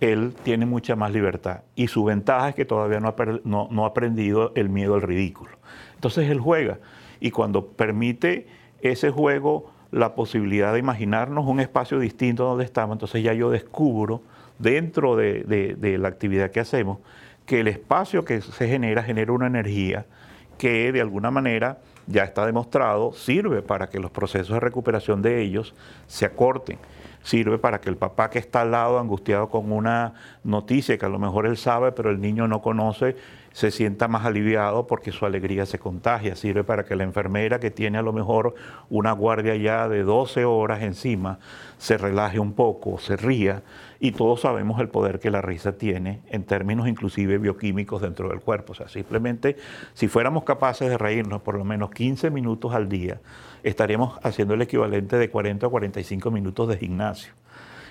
Él 0.00 0.34
tiene 0.44 0.64
mucha 0.64 0.94
más 0.94 1.12
libertad 1.12 1.62
y 1.74 1.88
su 1.88 2.04
ventaja 2.04 2.50
es 2.50 2.54
que 2.54 2.64
todavía 2.64 3.00
no 3.00 3.08
ha, 3.08 3.86
aprendido 3.86 4.52
el 4.54 4.68
miedo 4.68 4.94
al 4.94 5.02
ridículo. 5.02 5.50
Entonces 5.94 6.30
él 6.30 6.38
juega 6.38 6.78
y 7.18 7.32
cuando 7.32 7.66
permite 7.66 8.46
ese 8.80 9.10
juego 9.10 9.72
la 9.90 10.14
posibilidad 10.14 10.72
de 10.72 10.78
imaginarnos 10.78 11.46
un 11.46 11.58
espacio 11.58 11.98
distinto 11.98 12.44
donde 12.44 12.64
estamos, 12.64 12.94
entonces 12.94 13.24
ya 13.24 13.32
yo 13.32 13.50
descubro 13.50 14.22
dentro 14.58 15.16
de, 15.16 15.98
la 15.98 16.08
actividad 16.08 16.50
que 16.50 16.60
hacemos, 16.60 16.98
que 17.46 17.60
el 17.60 17.68
espacio 17.68 18.24
que 18.24 18.40
se 18.40 18.68
genera 18.68 19.02
genera 19.02 19.32
una 19.32 19.46
energía 19.46 20.06
que 20.58 20.92
de 20.92 21.00
alguna 21.00 21.30
manera 21.30 21.78
ya 22.06 22.24
está 22.24 22.44
demostrado 22.44 23.12
sirve 23.12 23.62
para 23.62 23.88
que 23.88 24.00
los 24.00 24.10
procesos 24.10 24.54
de 24.54 24.60
recuperación 24.60 25.22
de 25.22 25.40
ellos 25.40 25.74
se 26.08 26.24
acorten 26.24 26.78
sirve 27.22 27.58
para 27.58 27.80
que 27.80 27.88
el 27.88 27.96
papá 27.96 28.28
que 28.28 28.40
está 28.40 28.62
al 28.62 28.72
lado 28.72 28.98
angustiado 28.98 29.48
con 29.48 29.70
una 29.70 30.14
noticia 30.42 30.98
que 30.98 31.06
a 31.06 31.08
lo 31.08 31.20
mejor 31.20 31.46
él 31.46 31.56
sabe 31.56 31.92
pero 31.92 32.10
el 32.10 32.20
niño 32.20 32.48
no 32.48 32.60
conoce 32.60 33.14
se 33.58 33.72
sienta 33.72 34.06
más 34.06 34.24
aliviado 34.24 34.86
porque 34.86 35.10
su 35.10 35.26
alegría 35.26 35.66
se 35.66 35.80
contagia. 35.80 36.36
Sirve 36.36 36.62
para 36.62 36.84
que 36.84 36.94
la 36.94 37.02
enfermera 37.02 37.58
que 37.58 37.72
tiene 37.72 37.98
a 37.98 38.02
lo 38.02 38.12
mejor 38.12 38.54
una 38.88 39.10
guardia 39.10 39.56
ya 39.56 39.88
de 39.88 40.04
12 40.04 40.44
horas 40.44 40.80
encima 40.82 41.40
se 41.76 41.98
relaje 41.98 42.38
un 42.38 42.52
poco, 42.52 42.98
se 42.98 43.16
ría 43.16 43.64
y 44.00 44.12
todos 44.12 44.42
sabemos 44.42 44.80
el 44.80 44.88
poder 44.88 45.18
que 45.18 45.30
la 45.30 45.42
risa 45.42 45.72
tiene 45.72 46.22
en 46.28 46.44
términos 46.44 46.88
inclusive 46.88 47.38
bioquímicos 47.38 48.00
dentro 48.02 48.28
del 48.28 48.40
cuerpo. 48.40 48.72
O 48.72 48.76
sea, 48.76 48.88
simplemente 48.88 49.56
si 49.94 50.08
fuéramos 50.08 50.44
capaces 50.44 50.88
de 50.88 50.98
reírnos 50.98 51.42
por 51.42 51.56
lo 51.56 51.64
menos 51.64 51.90
15 51.90 52.30
minutos 52.30 52.74
al 52.74 52.88
día, 52.88 53.20
estaríamos 53.62 54.18
haciendo 54.22 54.54
el 54.54 54.62
equivalente 54.62 55.16
de 55.16 55.30
40 55.30 55.66
o 55.66 55.70
45 55.70 56.30
minutos 56.30 56.68
de 56.68 56.76
gimnasio. 56.76 57.32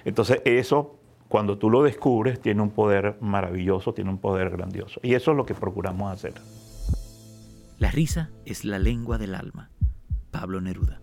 Entonces 0.06 0.42
eso 0.46 0.98
cuando 1.28 1.58
tú 1.58 1.70
lo 1.70 1.84
descubres, 1.84 2.40
tiene 2.40 2.62
un 2.62 2.72
poder 2.72 3.18
maravilloso, 3.20 3.94
tiene 3.94 4.10
un 4.10 4.18
poder 4.18 4.50
grandioso. 4.50 5.00
Y 5.04 5.14
eso 5.14 5.32
es 5.32 5.38
lo 5.38 5.46
que 5.46 5.54
procuramos 5.54 6.12
hacer. 6.12 6.34
La 7.80 7.92
risa 7.92 8.32
es 8.46 8.64
la 8.64 8.80
lengua 8.80 9.18
del 9.18 9.36
alma. 9.36 9.70
Pablo 10.32 10.62
Neruda. 10.62 11.02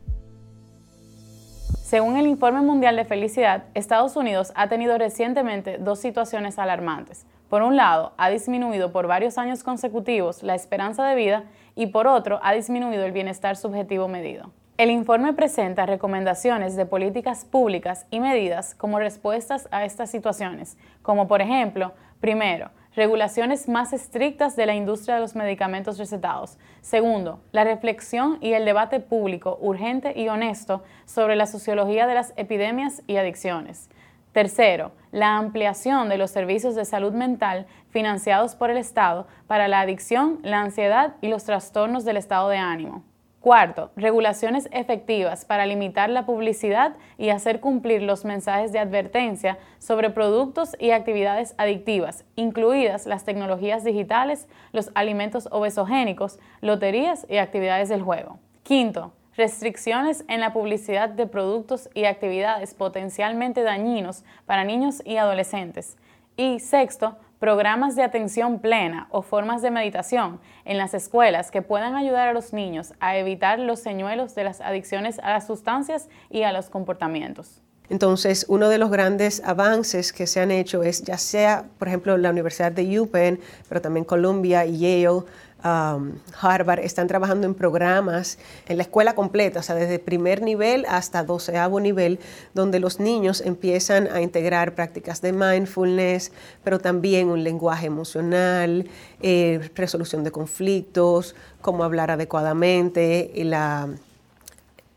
Según 1.85 2.17
el 2.17 2.27
Informe 2.27 2.63
Mundial 2.63 2.97
de 2.97 3.05
Felicidad, 3.05 3.65
Estados 3.75 4.17
Unidos 4.17 4.53
ha 4.55 4.69
tenido 4.71 4.97
recientemente 4.97 5.77
dos 5.77 6.01
situaciones 6.01 6.59
alarmantes. 6.59 7.27
Por 7.51 7.61
un 7.61 7.77
lado, 7.77 8.15
ha 8.17 8.31
disminuido 8.31 8.91
por 8.91 9.07
varios 9.07 9.37
años 9.37 9.63
consecutivos 9.63 10.43
la 10.43 10.55
esperanza 10.55 11.07
de 11.07 11.15
vida 11.15 11.45
y 11.75 11.89
por 11.89 12.07
otro, 12.07 12.41
ha 12.43 12.55
disminuido 12.55 13.05
el 13.05 13.13
bienestar 13.13 13.57
subjetivo 13.57 14.09
medido. 14.09 14.51
El 14.79 14.91
informe 14.91 15.35
presenta 15.35 15.85
recomendaciones 15.85 16.75
de 16.75 16.87
políticas 16.87 17.45
públicas 17.45 18.07
y 18.11 18.19
medidas 18.19 18.75
como 18.75 18.99
respuestas 18.99 19.69
a 19.71 19.85
estas 19.85 20.11
situaciones, 20.11 20.79
como 21.03 21.29
por 21.29 21.43
ejemplo, 21.43 21.93
primero, 22.19 22.71
regulaciones 22.97 23.69
más 23.69 23.93
estrictas 23.93 24.57
de 24.57 24.67
la 24.67 24.75
industria 24.75 25.17
de 25.17 25.21
los 25.21 25.35
medicamentos 25.35 25.99
recetados. 25.99 26.59
Segundo, 26.81 27.41
la 27.53 27.65
reflexión 27.65 28.39
y 28.41 28.53
el 28.53 28.65
debate 28.65 29.01
público 29.01 29.59
urgente 29.61 30.13
y 30.19 30.29
honesto 30.29 30.83
sobre 31.05 31.37
la 31.37 31.47
sociología 31.47 32.07
de 32.07 32.15
las 32.15 32.33
epidemias 32.37 33.03
y 33.07 33.17
adicciones. 33.17 33.89
Tercero, 34.33 34.91
la 35.13 35.37
ampliación 35.37 36.09
de 36.09 36.19
los 36.19 36.33
servicios 36.33 36.75
de 36.75 36.85
salud 36.85 37.13
mental 37.13 37.67
financiados 37.91 38.57
por 38.57 38.71
el 38.71 38.79
Estado 38.79 39.29
para 39.47 39.69
la 39.69 39.81
adicción, 39.81 40.41
la 40.43 40.61
ansiedad 40.61 41.15
y 41.21 41.29
los 41.29 41.45
trastornos 41.45 42.05
del 42.05 42.17
estado 42.17 42.49
de 42.49 42.59
ánimo. 42.59 43.05
Cuarto, 43.45 43.91
regulaciones 43.95 44.71
efectivas 44.73 45.45
para 45.45 45.67
limitar 45.67 46.09
la 46.09 46.25
publicidad 46.25 46.97
y 47.19 47.29
hacer 47.29 47.61
cumplir 47.61 48.01
los 48.01 48.25
mensajes 48.25 48.73
de 48.73 48.79
advertencia 48.79 49.59
sobre 49.79 50.09
productos 50.09 50.75
y 50.81 50.93
actividades 50.93 51.55
adictivas, 51.59 52.25
incluidas 52.37 53.05
las 53.05 53.27
tecnologías 53.27 53.85
digitales, 53.85 54.49
los 54.73 54.91
alimentos 54.95 55.47
obesogénicos, 55.51 56.39
loterías 56.63 57.27
y 57.29 57.37
actividades 57.37 57.91
del 57.91 58.01
juego. 58.01 58.39
Quinto, 58.63 59.13
restricciones 59.37 60.25
en 60.29 60.41
la 60.41 60.55
publicidad 60.55 61.11
de 61.11 61.27
productos 61.27 61.91
y 61.93 62.07
actividades 62.07 62.73
potencialmente 62.73 63.63
dañinos 63.63 64.25
para 64.47 64.65
niños 64.65 65.03
y 65.05 65.19
adolescentes. 65.19 65.99
Y 66.39 66.61
sexto, 66.61 67.19
programas 67.45 67.95
de 67.95 68.03
atención 68.03 68.59
plena 68.59 69.07
o 69.11 69.21
formas 69.21 69.61
de 69.61 69.71
meditación 69.71 70.41
en 70.65 70.79
las 70.79 70.95
escuelas 70.95 71.51
que 71.51 71.61
puedan 71.61 71.95
ayudar 71.95 72.27
a 72.27 72.33
los 72.33 72.55
niños 72.55 72.95
a 73.01 73.19
evitar 73.19 73.59
los 73.59 73.81
señuelos 73.81 74.35
de 74.35 74.45
las 74.45 74.63
adicciones 74.63 75.19
a 75.19 75.29
las 75.29 75.47
sustancias 75.47 76.09
y 76.31 76.45
a 76.45 76.55
los 76.55 76.71
comportamientos. 76.71 77.61
Entonces, 77.91 78.47
uno 78.49 78.71
de 78.71 78.79
los 78.79 78.91
grandes 78.91 79.43
avances 79.45 80.15
que 80.15 80.27
se 80.27 80.41
han 80.41 80.51
hecho 80.51 80.83
es, 80.83 81.03
ya 81.03 81.19
sea, 81.19 81.67
por 81.79 81.89
ejemplo, 81.89 82.17
la 82.17 82.31
Universidad 82.31 82.73
de 82.73 82.99
UPenn, 82.99 83.39
pero 83.69 83.83
también 83.83 84.07
Columbia 84.07 84.65
y 84.65 84.79
Yale, 84.79 85.25
Harvard 85.65 86.81
están 86.81 87.07
trabajando 87.07 87.47
en 87.47 87.55
programas 87.55 88.39
en 88.69 88.77
la 88.77 88.83
escuela 88.83 89.15
completa, 89.15 89.61
o 89.61 89.63
sea, 89.63 89.75
desde 89.75 89.99
primer 89.99 90.43
nivel 90.43 90.85
hasta 90.89 91.25
doceavo 91.25 91.81
nivel, 91.81 92.21
donde 92.53 92.81
los 92.81 93.01
niños 93.01 93.41
empiezan 93.41 94.09
a 94.13 94.21
integrar 94.21 94.75
prácticas 94.75 95.23
de 95.23 95.33
mindfulness, 95.33 96.33
pero 96.63 96.79
también 96.79 97.29
un 97.29 97.43
lenguaje 97.45 97.87
emocional, 97.87 98.89
eh, 99.23 99.71
resolución 99.75 100.23
de 100.23 100.31
conflictos, 100.31 101.35
cómo 101.63 101.83
hablar 101.83 102.11
adecuadamente, 102.11 103.33
la 103.37 103.89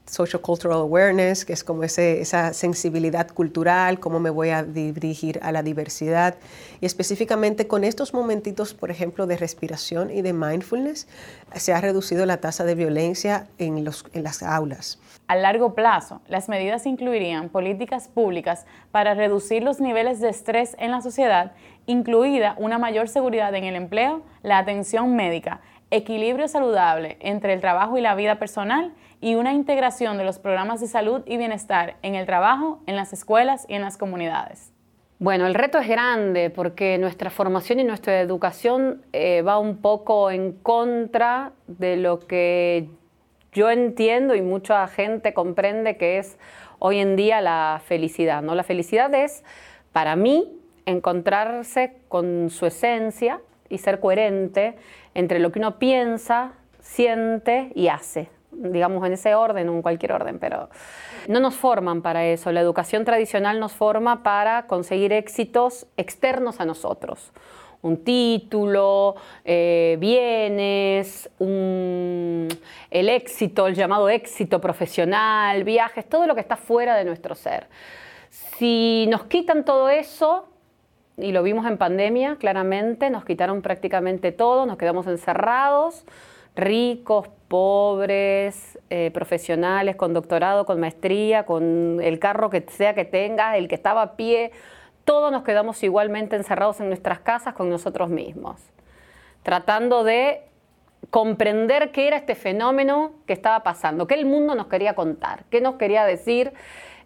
social 0.07 0.41
cultural 0.41 0.79
awareness, 0.79 1.45
que 1.45 1.53
es 1.53 1.63
como 1.63 1.83
ese, 1.83 2.21
esa 2.21 2.53
sensibilidad 2.53 3.29
cultural, 3.29 3.99
cómo 3.99 4.19
me 4.19 4.29
voy 4.29 4.49
a 4.49 4.63
dirigir 4.63 5.39
a 5.43 5.51
la 5.51 5.63
diversidad. 5.63 6.35
Y 6.81 6.85
específicamente 6.85 7.67
con 7.67 7.83
estos 7.83 8.13
momentitos, 8.13 8.73
por 8.73 8.89
ejemplo, 8.89 9.27
de 9.27 9.37
respiración 9.37 10.09
y 10.09 10.21
de 10.21 10.33
mindfulness, 10.33 11.07
se 11.55 11.73
ha 11.73 11.81
reducido 11.81 12.25
la 12.25 12.37
tasa 12.37 12.63
de 12.63 12.75
violencia 12.75 13.47
en, 13.57 13.83
los, 13.83 14.05
en 14.13 14.23
las 14.23 14.43
aulas. 14.43 14.99
A 15.27 15.35
largo 15.35 15.75
plazo, 15.75 16.21
las 16.27 16.47
medidas 16.47 16.85
incluirían 16.85 17.49
políticas 17.49 18.07
públicas 18.07 18.65
para 18.91 19.13
reducir 19.13 19.61
los 19.61 19.81
niveles 19.81 20.21
de 20.21 20.29
estrés 20.29 20.75
en 20.79 20.91
la 20.91 21.01
sociedad, 21.01 21.51
incluida 21.85 22.55
una 22.57 22.77
mayor 22.77 23.09
seguridad 23.09 23.53
en 23.55 23.65
el 23.65 23.75
empleo, 23.75 24.21
la 24.41 24.57
atención 24.57 25.15
médica, 25.15 25.59
equilibrio 25.91 26.47
saludable 26.47 27.17
entre 27.19 27.53
el 27.53 27.61
trabajo 27.61 27.97
y 27.97 28.01
la 28.01 28.15
vida 28.15 28.39
personal 28.39 28.93
y 29.19 29.35
una 29.35 29.53
integración 29.53 30.17
de 30.17 30.23
los 30.23 30.39
programas 30.39 30.79
de 30.79 30.87
salud 30.87 31.23
y 31.25 31.37
bienestar 31.37 31.95
en 32.01 32.15
el 32.15 32.25
trabajo, 32.25 32.81
en 32.85 32.95
las 32.95 33.13
escuelas 33.13 33.65
y 33.67 33.73
en 33.73 33.81
las 33.81 33.97
comunidades. 33.97 34.71
Bueno, 35.19 35.47
el 35.47 35.55
reto 35.55 35.79
es 35.79 35.87
grande 35.87 36.51
porque 36.51 36.99
nuestra 36.99 37.31
formación 37.31 37.79
y 37.79 37.83
nuestra 37.83 38.21
educación 38.21 39.01
eh, 39.13 39.41
va 39.41 39.57
un 39.57 39.77
poco 39.77 40.29
en 40.29 40.51
contra 40.51 41.53
de 41.65 41.97
lo 41.97 42.19
que 42.19 42.87
yo 43.51 43.71
entiendo 43.71 44.35
y 44.35 44.43
mucha 44.43 44.87
gente 44.87 45.33
comprende 45.33 45.97
que 45.97 46.19
es 46.19 46.37
hoy 46.77 46.99
en 46.99 47.15
día 47.15 47.41
la 47.41 47.81
felicidad. 47.83 48.43
¿no? 48.43 48.53
La 48.53 48.63
felicidad 48.63 49.11
es, 49.15 49.43
para 49.91 50.15
mí, 50.15 50.53
encontrarse 50.85 51.97
con 52.09 52.51
su 52.51 52.67
esencia 52.67 53.41
y 53.69 53.79
ser 53.79 53.99
coherente 53.99 54.75
entre 55.15 55.39
lo 55.39 55.51
que 55.51 55.57
uno 55.57 55.79
piensa, 55.79 56.53
siente 56.79 57.71
y 57.73 57.87
hace 57.87 58.29
digamos, 58.57 59.05
en 59.05 59.13
ese 59.13 59.35
orden 59.35 59.69
o 59.69 59.73
en 59.73 59.81
cualquier 59.81 60.11
orden, 60.11 60.39
pero 60.39 60.69
no 61.27 61.39
nos 61.39 61.55
forman 61.55 62.01
para 62.01 62.25
eso. 62.25 62.51
La 62.51 62.61
educación 62.61 63.05
tradicional 63.05 63.59
nos 63.59 63.73
forma 63.73 64.23
para 64.23 64.67
conseguir 64.67 65.13
éxitos 65.13 65.87
externos 65.97 66.59
a 66.59 66.65
nosotros. 66.65 67.31
Un 67.81 68.03
título, 68.03 69.15
eh, 69.45 69.97
bienes, 69.99 71.29
el 71.39 72.49
éxito, 73.09 73.67
el 73.67 73.75
llamado 73.75 74.09
éxito 74.09 74.59
profesional, 74.59 75.63
viajes, 75.63 76.09
todo 76.09 76.25
lo 76.25 76.33
que 76.33 76.41
está 76.41 76.57
fuera 76.57 76.95
de 76.95 77.05
nuestro 77.05 77.35
ser. 77.35 77.67
Si 78.29 79.05
nos 79.09 79.25
quitan 79.25 79.63
todo 79.63 79.89
eso, 79.89 80.47
y 81.17 81.31
lo 81.31 81.43
vimos 81.43 81.65
en 81.65 81.77
pandemia 81.77 82.37
claramente, 82.37 83.09
nos 83.09 83.25
quitaron 83.25 83.61
prácticamente 83.61 84.31
todo, 84.31 84.65
nos 84.65 84.77
quedamos 84.77 85.07
encerrados, 85.07 86.05
ricos, 86.55 87.29
pobres, 87.47 88.77
eh, 88.89 89.11
profesionales, 89.13 89.95
con 89.95 90.13
doctorado, 90.13 90.65
con 90.65 90.79
maestría, 90.79 91.45
con 91.45 91.99
el 92.01 92.19
carro 92.19 92.49
que 92.49 92.65
sea 92.69 92.93
que 92.93 93.05
tengas, 93.05 93.55
el 93.55 93.67
que 93.67 93.75
estaba 93.75 94.01
a 94.01 94.15
pie, 94.15 94.51
todos 95.05 95.31
nos 95.31 95.43
quedamos 95.43 95.81
igualmente 95.83 96.35
encerrados 96.35 96.81
en 96.81 96.89
nuestras 96.89 97.19
casas 97.19 97.53
con 97.53 97.69
nosotros 97.69 98.09
mismos, 98.09 98.59
tratando 99.43 100.03
de 100.03 100.41
comprender 101.09 101.91
qué 101.91 102.07
era 102.07 102.17
este 102.17 102.35
fenómeno 102.35 103.13
que 103.25 103.33
estaba 103.33 103.63
pasando, 103.63 104.07
qué 104.07 104.15
el 104.15 104.25
mundo 104.25 104.55
nos 104.55 104.67
quería 104.67 104.95
contar, 104.95 105.45
qué 105.49 105.61
nos 105.61 105.75
quería 105.75 106.05
decir 106.05 106.51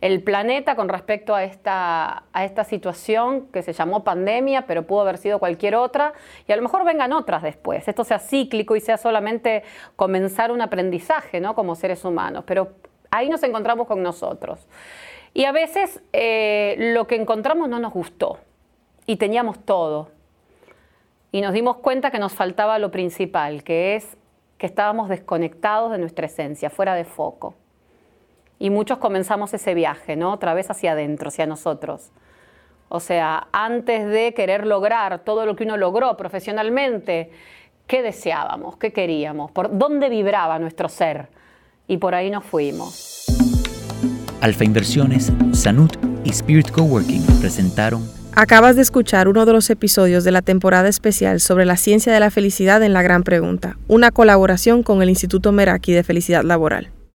el 0.02 0.24
planeta 0.24 0.76
con 0.76 0.89
respecto 0.89 1.36
a 1.36 1.43
esta, 1.43 2.24
a 2.34 2.43
esta 2.43 2.64
situación 2.64 3.47
que 3.54 3.62
se 3.62 3.72
llamó 3.72 4.04
pandemia, 4.04 4.66
pero 4.66 4.86
pudo 4.86 5.02
haber 5.02 5.20
sido 5.20 5.38
cualquier 5.38 5.76
otra, 5.76 6.14
y 6.47 6.52
a 6.52 6.56
lo 6.56 6.64
mejor 6.64 6.84
vengan 6.84 7.14
otras 7.14 7.43
después, 7.43 7.88
esto 7.88 8.04
sea 8.04 8.18
cíclico 8.18 8.76
y 8.76 8.82
sea 8.82 8.97
solamente 8.97 9.64
comenzar 9.95 10.52
un 10.52 10.62
aprendizaje 10.62 11.39
¿no? 11.39 11.54
como 11.54 11.76
seres 11.76 12.04
humanos, 12.04 12.43
pero 12.47 12.72
ahí 13.12 13.30
nos 13.30 13.43
encontramos 13.43 13.88
con 13.88 14.02
nosotros. 14.02 14.68
Y 15.34 15.45
a 15.45 15.52
veces 15.52 16.02
eh, 16.12 16.76
lo 16.93 17.06
que 17.08 17.16
encontramos 17.16 17.70
no 17.70 17.80
nos 17.80 17.93
gustó 17.93 18.39
y 19.06 19.16
teníamos 19.16 19.60
todo. 19.60 20.10
Y 21.32 21.39
nos 21.39 21.54
dimos 21.54 21.78
cuenta 21.78 22.12
que 22.12 22.20
nos 22.20 22.34
faltaba 22.34 22.80
lo 22.80 22.91
principal, 22.91 23.64
que 23.64 23.95
es 23.95 24.18
que 24.58 24.66
estábamos 24.66 25.08
desconectados 25.08 25.91
de 25.91 25.99
nuestra 25.99 26.26
esencia, 26.26 26.70
fuera 26.70 26.95
de 26.95 27.06
foco 27.06 27.56
y 28.62 28.70
muchos 28.70 28.99
comenzamos 28.99 29.55
ese 29.55 29.74
viaje, 29.74 30.16
¿no? 30.16 30.32
Otra 30.32 30.53
vez 30.53 30.70
hacia 30.70 30.91
adentro, 30.91 31.30
hacia 31.30 31.47
nosotros. 31.47 32.12
O 32.89 32.99
sea, 32.99 33.47
antes 33.51 34.07
de 34.07 34.36
querer 34.36 34.68
lograr 34.68 35.24
todo 35.24 35.47
lo 35.47 35.55
que 35.55 35.64
uno 35.64 35.78
logró 35.78 36.16
profesionalmente, 36.16 37.32
¿qué 37.88 38.03
deseábamos? 38.03 38.78
¿Qué 38.78 38.93
queríamos? 38.93 39.49
¿Por 39.49 39.76
dónde 39.76 40.09
vibraba 40.09 40.59
nuestro 40.59 40.89
ser? 40.89 41.30
Y 41.88 41.97
por 41.97 42.14
ahí 42.14 42.30
nos 42.30 42.45
fuimos. 42.45 43.26
Alfa 44.41 44.64
Inversiones, 44.64 45.34
Sanut 45.53 45.97
y 46.24 46.30
Spirit 46.30 46.70
Coworking 46.70 47.26
presentaron 47.39 48.07
Acabas 48.34 48.76
de 48.76 48.84
escuchar 48.84 49.28
uno 49.28 49.47
de 49.47 49.53
los 49.53 49.72
episodios 49.72 50.24
de 50.24 50.32
la 50.32 50.43
temporada 50.43 50.88
especial 50.88 51.39
sobre 51.39 51.66
la 51.66 51.78
ciencia 51.78 52.14
de 52.14 52.20
la 52.20 52.30
felicidad 52.30 52.84
en 52.84 52.93
la 52.93 53.01
gran 53.01 53.24
pregunta, 53.24 53.78
una 53.88 54.12
colaboración 54.12 54.84
con 54.84 55.01
el 55.01 55.09
Instituto 55.09 55.51
Meraki 55.51 55.93
de 55.93 56.03
Felicidad 56.03 56.43
Laboral. 56.43 56.91